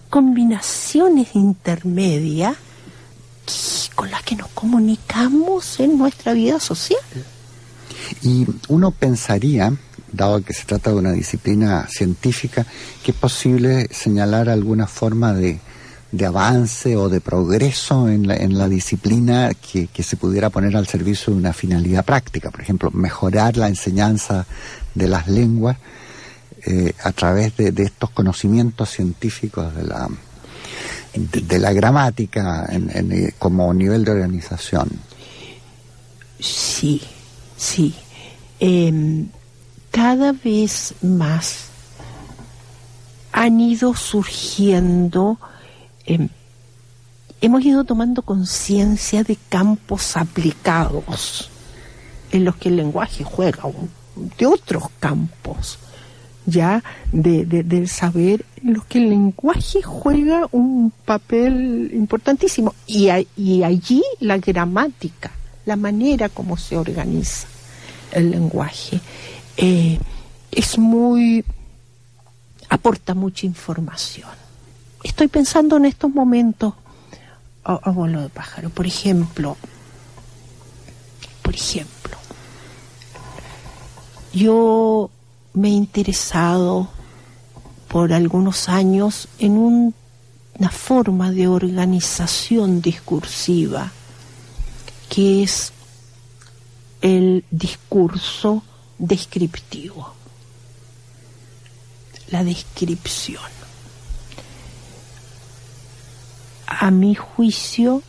combinaciones 0.07 1.35
intermedias 1.35 2.55
con 3.95 4.11
las 4.11 4.23
que 4.23 4.35
nos 4.35 4.49
comunicamos 4.49 5.79
en 5.79 5.97
nuestra 5.97 6.33
vida 6.33 6.59
social. 6.59 6.99
Y 8.21 8.45
uno 8.67 8.91
pensaría, 8.91 9.73
dado 10.11 10.43
que 10.43 10.53
se 10.53 10.65
trata 10.65 10.91
de 10.91 10.97
una 10.97 11.11
disciplina 11.11 11.87
científica, 11.89 12.65
que 13.03 13.11
es 13.11 13.17
posible 13.17 13.87
señalar 13.91 14.49
alguna 14.49 14.87
forma 14.87 15.33
de, 15.33 15.59
de 16.11 16.25
avance 16.25 16.95
o 16.95 17.09
de 17.09 17.21
progreso 17.21 18.09
en 18.09 18.27
la, 18.27 18.35
en 18.35 18.57
la 18.57 18.69
disciplina 18.69 19.51
que, 19.53 19.87
que, 19.87 20.03
se 20.03 20.17
pudiera 20.17 20.49
poner 20.49 20.75
al 20.77 20.87
servicio 20.87 21.33
de 21.33 21.39
una 21.39 21.53
finalidad 21.53 22.05
práctica. 22.05 22.51
Por 22.51 22.61
ejemplo, 22.61 22.91
mejorar 22.91 23.57
la 23.57 23.67
enseñanza 23.67 24.45
de 24.93 25.07
las 25.07 25.27
lenguas 25.27 25.77
eh, 26.65 26.93
a 27.03 27.11
través 27.11 27.55
de, 27.57 27.71
de, 27.71 27.83
estos 27.83 28.09
conocimientos 28.11 28.89
científicos 28.89 29.75
de 29.75 29.83
la, 29.83 30.09
de, 31.15 31.59
la 31.59 31.73
gramática 31.73 32.67
eh, 32.71 33.33
como 33.39 33.73
nivel 33.73 34.03
de 34.03 34.11
organización. 34.11 34.89
Sí, 36.39 37.01
sí. 37.57 37.93
Eh, 38.59 39.25
cada 39.91 40.33
vez 40.33 40.93
más 41.01 41.67
han 43.31 43.59
ido 43.59 43.93
surgiendo 43.95 45.37
eh, 46.05 46.29
hemos 47.41 47.63
ido 47.63 47.83
tomando 47.83 48.21
conciencia 48.21 49.23
de 49.23 49.37
campos 49.49 50.17
aplicados 50.17 51.49
en 52.31 52.43
los 52.45 52.55
que 52.55 52.69
el 52.69 52.77
lenguaje 52.77 53.23
juega, 53.23 53.63
de 54.37 54.45
otros 54.45 54.83
campos, 54.99 55.77
ya 56.45 56.83
de, 57.11 57.87
saber, 57.87 58.45
los 58.63 58.85
que 58.85 58.99
el 58.99 59.09
lenguaje 59.09 59.81
juega 59.81 60.47
un 60.51 60.91
papel 61.05 61.91
importantísimo. 61.93 62.73
Y, 62.87 63.09
y 63.35 63.63
allí 63.63 64.03
la 64.19 64.37
gramática, 64.37 65.31
la 65.65 65.75
manera 65.75 66.29
como 66.29 66.57
se 66.57 66.77
organiza 66.77 67.47
el 68.11 68.31
lenguaje, 68.31 68.99
eh, 69.57 69.99
es 70.51 70.77
muy, 70.77 71.43
aporta 72.69 73.13
mucha 73.13 73.45
información 73.45 74.45
estoy 75.05 75.27
pensando 75.27 75.77
en 75.77 75.85
estos 75.85 76.11
momentos 76.11 76.73
a, 77.63 77.73
a 77.73 77.91
vuelo 77.91 78.21
de 78.21 78.29
pájaro. 78.29 78.69
Por 78.69 78.85
ejemplo, 78.87 79.55
por 81.41 81.53
ejemplo, 81.53 82.17
yo 84.33 85.09
me 85.55 85.69
he 85.69 85.71
interesado 85.71 86.89
por 87.87 88.13
algunos 88.13 88.69
años 88.69 89.27
en 89.39 89.57
un, 89.57 89.95
una 90.59 90.69
forma 90.69 91.31
de 91.31 91.47
organización 91.47 92.81
discursiva 92.81 93.91
que 95.09 95.43
es 95.43 95.71
el 97.01 97.45
discurso 97.51 98.63
descriptivo, 98.97 100.13
la 102.29 102.43
descripción. 102.43 103.55
a 106.67 106.91
mi 106.91 107.15
juicio, 107.15 108.01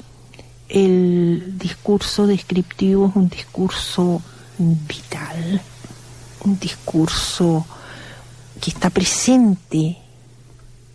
el 0.68 1.58
discurso 1.58 2.26
descriptivo 2.26 3.08
es 3.08 3.16
un 3.16 3.28
discurso 3.28 4.22
vital, 4.58 5.62
un 6.46 6.58
discurso 6.58 7.66
que 8.60 8.70
está 8.70 8.88
presente 8.90 9.98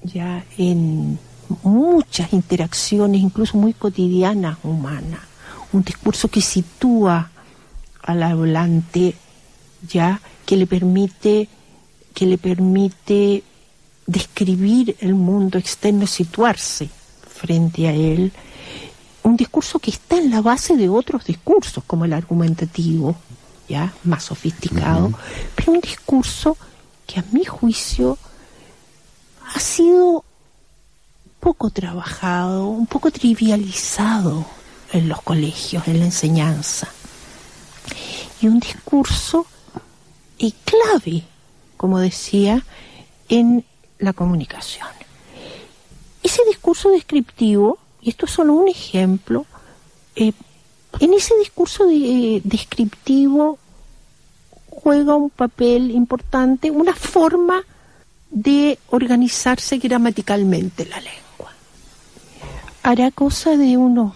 ya 0.03 0.43
en 0.57 1.19
muchas 1.63 2.33
interacciones, 2.33 3.21
incluso 3.21 3.57
muy 3.57 3.73
cotidianas 3.73 4.57
humanas, 4.63 5.19
un 5.73 5.83
discurso 5.83 6.29
que 6.29 6.41
sitúa 6.41 7.29
al 8.01 8.23
hablante 8.23 9.15
ya 9.87 10.19
que 10.45 10.57
le 10.57 10.67
permite 10.67 11.49
que 12.13 12.25
le 12.25 12.37
permite 12.37 13.43
describir 14.05 14.97
el 14.99 15.15
mundo 15.15 15.57
externo, 15.57 16.05
situarse 16.07 16.89
frente 17.25 17.87
a 17.87 17.93
él, 17.93 18.33
un 19.23 19.37
discurso 19.37 19.79
que 19.79 19.91
está 19.91 20.17
en 20.17 20.29
la 20.29 20.41
base 20.41 20.75
de 20.75 20.89
otros 20.89 21.23
discursos, 21.25 21.83
como 21.85 22.03
el 22.05 22.13
argumentativo, 22.13 23.15
ya 23.71 23.93
más 24.03 24.23
sofisticado, 24.23 25.07
uh 25.07 25.11
-huh. 25.11 25.17
pero 25.55 25.71
un 25.71 25.81
discurso 25.81 26.57
que 27.07 27.19
a 27.19 27.23
mi 27.31 27.43
juicio 27.45 28.17
ha 29.53 29.59
sido 29.59 30.23
poco 31.39 31.69
trabajado, 31.69 32.67
un 32.67 32.85
poco 32.85 33.11
trivializado 33.11 34.45
en 34.93 35.09
los 35.09 35.21
colegios, 35.21 35.87
en 35.87 35.99
la 35.99 36.05
enseñanza. 36.05 36.87
Y 38.41 38.47
un 38.47 38.59
discurso 38.59 39.45
y 40.37 40.51
clave, 40.69 41.23
como 41.77 41.99
decía, 41.99 42.63
en 43.29 43.65
la 43.99 44.13
comunicación. 44.13 44.87
Ese 46.23 46.41
discurso 46.45 46.89
descriptivo, 46.89 47.79
y 48.01 48.09
esto 48.09 48.25
es 48.25 48.31
solo 48.31 48.53
un 48.53 48.67
ejemplo, 48.67 49.45
eh, 50.15 50.33
en 50.99 51.13
ese 51.13 51.35
discurso 51.37 51.85
de, 51.85 52.41
descriptivo 52.43 53.57
juega 54.69 55.15
un 55.15 55.29
papel 55.29 55.91
importante, 55.91 56.71
una 56.71 56.95
forma 56.95 57.63
de 58.29 58.79
organizarse 58.89 59.77
gramaticalmente 59.77 60.85
la 60.85 60.99
lengua. 60.99 61.53
Hará 62.83 63.11
cosa 63.11 63.57
de 63.57 63.77
unos, 63.77 64.13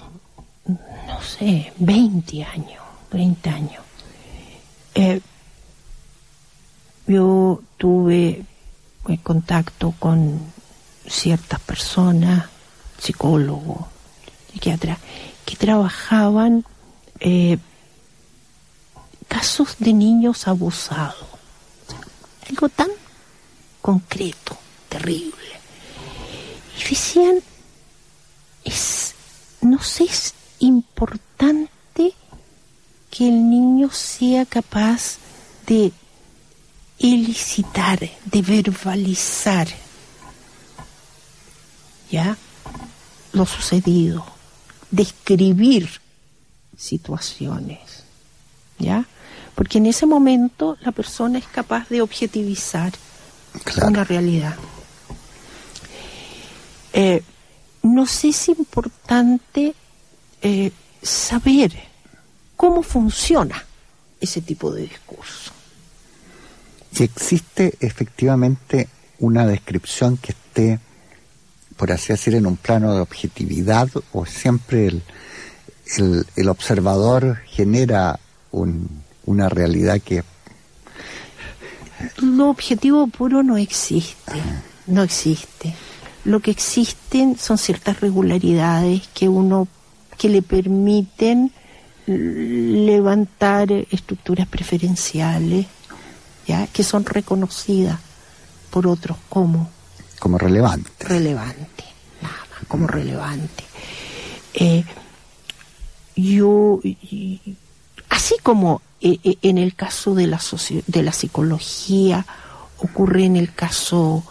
no 0.65 1.21
sé, 1.21 1.73
20 1.77 2.43
años, 2.43 2.83
30 3.09 3.49
años. 3.49 3.83
Eh, 4.95 5.21
yo 7.07 7.61
tuve 7.77 8.45
contacto 9.23 9.93
con 9.99 10.39
ciertas 11.07 11.59
personas, 11.59 12.45
psicólogos, 12.97 13.85
psiquiatras, 14.51 14.97
que 15.45 15.55
trabajaban 15.55 16.65
eh, 17.19 17.57
casos 19.27 19.75
de 19.79 19.93
niños 19.93 20.47
abusados. 20.47 21.27
Algo 22.49 22.69
tan 22.69 22.89
concreto, 23.81 24.57
terrible. 24.89 25.33
Y 26.79 26.89
decían, 26.89 27.39
es, 28.63 29.15
no 29.61 29.81
sé, 29.81 30.05
es 30.05 30.33
importante 30.59 32.13
que 33.09 33.27
el 33.27 33.49
niño 33.49 33.89
sea 33.91 34.45
capaz 34.45 35.17
de 35.65 35.91
elicitar, 36.99 37.99
de 37.99 38.41
verbalizar 38.41 39.67
ya 42.09 42.37
lo 43.33 43.45
sucedido, 43.45 44.25
describir 44.91 45.89
situaciones, 46.77 48.03
¿ya? 48.79 49.05
Porque 49.55 49.77
en 49.77 49.85
ese 49.85 50.05
momento 50.05 50.77
la 50.81 50.91
persona 50.91 51.39
es 51.39 51.45
capaz 51.47 51.87
de 51.89 52.01
objetivizar 52.01 52.93
claro. 53.63 53.87
una 53.87 54.03
realidad. 54.03 54.55
Eh, 56.93 57.23
nos 57.83 58.25
es 58.25 58.49
importante 58.49 59.75
eh, 60.41 60.71
saber 61.01 61.71
cómo 62.55 62.83
funciona 62.83 63.65
ese 64.19 64.41
tipo 64.41 64.71
de 64.71 64.83
discurso. 64.83 65.51
Si 66.91 67.03
existe 67.03 67.75
efectivamente 67.79 68.87
una 69.19 69.45
descripción 69.45 70.17
que 70.17 70.31
esté 70.31 70.79
por 71.77 71.91
así 71.91 72.13
decir, 72.13 72.35
en 72.35 72.45
un 72.45 72.57
plano 72.57 72.93
de 72.93 73.01
objetividad 73.01 73.89
o 74.13 74.25
siempre 74.25 74.87
el, 74.87 75.03
el, 75.97 76.25
el 76.35 76.49
observador 76.49 77.39
genera 77.45 78.19
un, 78.51 79.03
una 79.25 79.49
realidad 79.49 80.01
que... 80.01 80.23
Lo 82.17 82.49
objetivo 82.49 83.07
puro 83.07 83.43
no 83.43 83.57
existe, 83.57 84.33
no 84.87 85.03
existe. 85.03 85.73
Lo 86.23 86.39
que 86.39 86.51
existen 86.51 87.37
son 87.37 87.57
ciertas 87.57 87.99
regularidades 87.99 89.07
que 89.13 89.29
uno 89.29 89.67
que 90.17 90.29
le 90.29 90.41
permiten 90.41 91.51
levantar 92.07 93.71
estructuras 93.91 94.47
preferenciales, 94.47 95.65
ya 96.47 96.67
que 96.67 96.83
son 96.83 97.05
reconocidas 97.05 97.99
por 98.69 98.87
otros 98.87 99.17
como 99.29 99.69
como 100.19 100.37
relevante. 100.37 100.89
Relevante, 100.99 101.83
nada 102.21 102.35
como 102.67 102.87
relevante. 102.87 103.63
Eh, 104.53 104.83
yo, 106.15 106.79
así 108.09 108.35
como 108.41 108.81
eh, 109.01 109.19
eh, 109.23 109.37
en 109.41 109.57
el 109.57 109.75
caso 109.75 110.15
de 110.15 110.27
la, 110.27 110.39
de 110.87 111.03
la 111.03 111.11
psicología, 111.11 112.25
ocurre 112.77 113.25
en 113.25 113.35
el 113.35 113.53
caso 113.53 114.23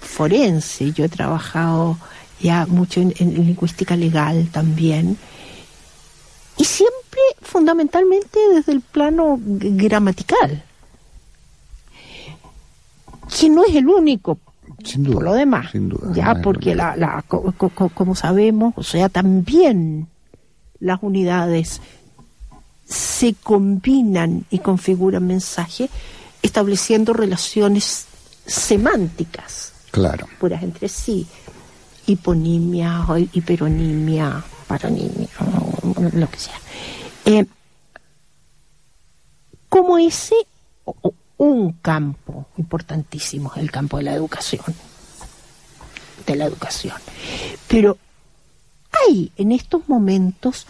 forense, 0.00 0.92
yo 0.92 1.04
he 1.04 1.08
trabajado 1.08 1.98
ya 2.40 2.66
mucho 2.66 3.00
en, 3.00 3.12
lingüística 3.18 3.96
legal 3.96 4.48
también, 4.52 5.16
y 6.58 6.64
siempre 6.64 7.20
fundamentalmente 7.42 8.38
desde 8.54 8.72
el 8.72 8.80
plano 8.80 9.38
gramatical, 9.40 10.64
que 13.38 13.48
no 13.48 13.64
es 13.64 13.74
el 13.74 13.88
único, 13.88 14.38
sin 14.84 15.04
duda, 15.04 15.14
por 15.14 15.24
lo 15.24 15.32
demás, 15.34 15.70
ya 16.14 16.40
porque 16.42 16.74
la, 16.74 17.24
como 17.26 18.14
sabemos, 18.14 18.74
o 18.76 18.82
sea, 18.82 19.08
también 19.08 20.08
las 20.80 21.02
unidades 21.02 21.80
se 22.86 23.34
combinan 23.34 24.44
y 24.50 24.60
configuran 24.60 25.26
mensaje 25.26 25.90
estableciendo 26.42 27.12
relaciones 27.12 28.06
semánticas. 28.46 29.72
Claro. 29.90 30.26
Puras 30.38 30.62
entre 30.62 30.88
sí. 30.88 31.26
Hiponimia 32.06 33.04
hiperonimia 33.32 34.44
paronimia 34.68 35.28
lo 36.12 36.30
que 36.30 36.38
sea. 36.38 36.60
Eh, 37.24 37.44
como 39.68 39.98
ese 39.98 40.36
un 41.38 41.72
campo 41.74 42.46
importantísimo 42.56 43.52
el 43.56 43.70
campo 43.70 43.98
de 43.98 44.04
la 44.04 44.14
educación. 44.14 44.64
De 46.26 46.36
la 46.36 46.46
educación. 46.46 46.96
Pero 47.68 47.98
hay 49.06 49.32
en 49.36 49.52
estos 49.52 49.88
momentos 49.88 50.66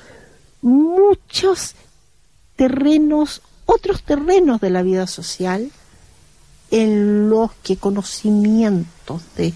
muchos 0.63 1.75
terrenos, 2.57 3.43
otros 3.65 4.03
terrenos 4.03 4.61
de 4.61 4.71
la 4.71 4.83
vida 4.83 5.07
social 5.07 5.71
en 6.71 7.31
los 7.31 7.53
que 7.63 7.77
conocimientos 7.77 9.23
de, 9.37 9.55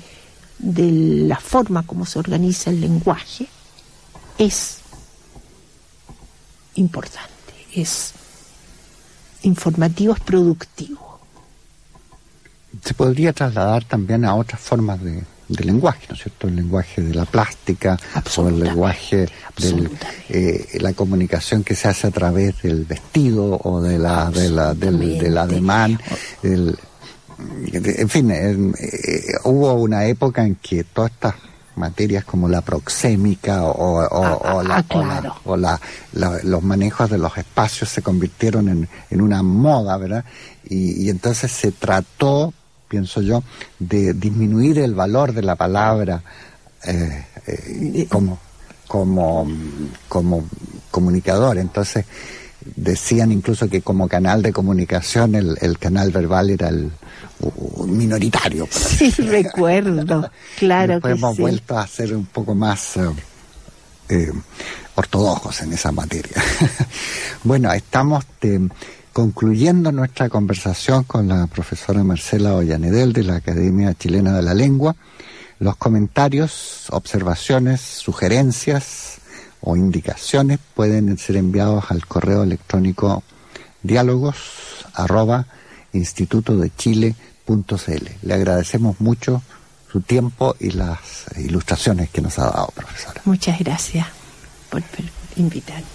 de 0.58 0.92
la 1.26 1.40
forma 1.40 1.86
como 1.86 2.06
se 2.06 2.18
organiza 2.18 2.70
el 2.70 2.80
lenguaje 2.80 3.48
es 4.38 4.78
importante, 6.76 7.30
es 7.74 8.14
informativo, 9.42 10.14
es 10.14 10.20
productivo. 10.20 11.20
Se 12.84 12.94
podría 12.94 13.32
trasladar 13.32 13.84
también 13.84 14.24
a 14.24 14.34
otras 14.34 14.60
formas 14.60 15.02
de, 15.02 15.22
lenguaje, 15.48 16.06
¿no 16.08 16.14
es 16.14 16.22
cierto? 16.22 16.46
El 16.46 16.56
lenguaje 16.56 17.02
de 17.02 17.12
la 17.12 17.24
plástica, 17.24 17.98
o 18.36 18.48
el 18.48 18.60
lenguaje 18.60 19.28
de 19.58 19.90
eh, 20.28 20.78
la 20.80 20.92
comunicación 20.92 21.64
que 21.64 21.74
se 21.74 21.88
hace 21.88 22.06
a 22.06 22.10
través 22.12 22.62
del 22.62 22.84
vestido 22.84 23.60
o 23.64 23.80
de 23.82 23.98
la, 23.98 24.30
de 24.30 24.48
la, 24.48 24.74
del, 24.74 25.18
del 25.18 25.36
ademán. 25.36 25.98
en 26.42 28.08
fin, 28.08 28.30
eh, 28.30 28.72
hubo 29.44 29.74
una 29.74 30.06
época 30.06 30.46
en 30.46 30.54
que 30.54 30.84
todas 30.84 31.10
estas 31.10 31.34
materias 31.80 32.24
como 32.24 32.48
la 32.48 32.60
proxémica 32.60 33.64
o, 33.64 34.06
o, 34.06 34.62
la, 34.62 34.84
o, 35.44 35.56
la, 35.56 35.80
los 36.12 36.62
manejos 36.62 37.10
de 37.10 37.18
los 37.18 37.36
espacios 37.36 37.88
se 37.90 38.02
convirtieron 38.02 38.68
en, 38.68 38.88
en 39.10 39.20
una 39.20 39.42
moda, 39.42 39.96
¿verdad? 39.96 40.24
Y, 40.68 41.04
y 41.04 41.10
entonces 41.10 41.50
se 41.50 41.72
trató 41.72 42.52
pienso 42.90 43.22
yo, 43.22 43.44
de 43.78 44.12
disminuir 44.12 44.80
el 44.80 44.94
valor 44.94 45.32
de 45.32 45.42
la 45.42 45.54
palabra 45.54 46.22
eh, 46.84 47.24
eh, 47.46 48.06
como, 48.10 48.38
como, 48.88 49.48
como 50.08 50.44
comunicador. 50.90 51.56
Entonces 51.58 52.04
decían 52.76 53.30
incluso 53.30 53.68
que 53.68 53.80
como 53.80 54.08
canal 54.08 54.42
de 54.42 54.52
comunicación 54.52 55.36
el, 55.36 55.56
el 55.60 55.78
canal 55.78 56.10
verbal 56.10 56.50
era 56.50 56.68
el 56.68 56.90
minoritario. 57.86 58.68
Sí, 58.70 59.10
recuerdo, 59.10 60.30
claro. 60.58 60.94
Después 60.94 61.16
hemos 61.16 61.36
vuelto 61.38 61.78
a 61.78 61.86
ser 61.86 62.14
un 62.14 62.26
poco 62.26 62.54
más 62.54 62.98
eh, 64.08 64.32
ortodoxos 64.94 65.62
en 65.62 65.72
esa 65.72 65.92
materia. 65.92 66.42
bueno, 67.44 67.72
estamos... 67.72 68.24
De, 68.40 68.68
concluyendo 69.12 69.90
nuestra 69.90 70.28
conversación 70.28 71.04
con 71.04 71.28
la 71.28 71.46
profesora 71.46 72.04
Marcela 72.04 72.54
Ollanedel 72.54 73.12
de 73.12 73.24
la 73.24 73.36
Academia 73.36 73.94
Chilena 73.94 74.36
de 74.36 74.42
la 74.42 74.54
Lengua, 74.54 74.94
los 75.58 75.76
comentarios, 75.76 76.86
observaciones, 76.90 77.80
sugerencias 77.80 79.18
o 79.60 79.76
indicaciones 79.76 80.58
pueden 80.74 81.18
ser 81.18 81.36
enviados 81.36 81.90
al 81.90 82.06
correo 82.06 82.44
electrónico 82.44 83.22
diálogos 83.82 84.36
arroba 84.94 85.46
instituto 85.92 86.56
de 86.56 86.70
Chile.cl. 87.50 88.26
Le 88.26 88.34
agradecemos 88.34 89.00
mucho 89.00 89.42
su 89.90 90.00
tiempo 90.00 90.54
y 90.60 90.70
las 90.70 91.26
ilustraciones 91.36 92.10
que 92.10 92.20
nos 92.20 92.38
ha 92.38 92.44
dado, 92.44 92.68
profesora. 92.74 93.22
Muchas 93.24 93.58
gracias 93.58 94.06
por, 94.68 94.82
por 94.82 95.04
invitarme. 95.36 95.86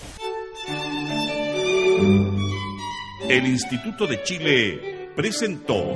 El 3.30 3.47
Instituto 3.47 4.06
de 4.06 4.22
Chile 4.24 5.12
presentó 5.16 5.93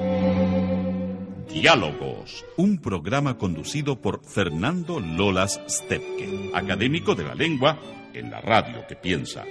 Diálogos, 1.50 2.46
un 2.58 2.78
programa 2.78 3.38
conducido 3.38 4.00
por 4.00 4.24
Fernando 4.24 5.00
Lolas 5.00 5.60
Stepke, 5.68 6.52
académico 6.54 7.16
de 7.16 7.24
la 7.26 7.36
lengua 7.36 7.78
en 8.14 8.32
la 8.32 8.40
radio 8.40 8.88
que 8.88 8.96
piensa. 8.96 9.44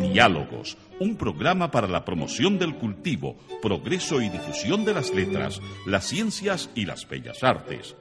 Diálogos, 0.00 0.76
un 1.00 1.16
programa 1.16 1.70
para 1.70 1.88
la 1.88 2.04
promoción 2.04 2.58
del 2.58 2.74
cultivo, 2.76 3.36
progreso 3.62 4.20
y 4.20 4.28
difusión 4.28 4.84
de 4.84 4.94
las 4.94 5.12
letras, 5.12 5.60
las 5.86 6.04
ciencias 6.04 6.70
y 6.74 6.86
las 6.86 7.08
bellas 7.08 7.42
artes. 7.42 7.96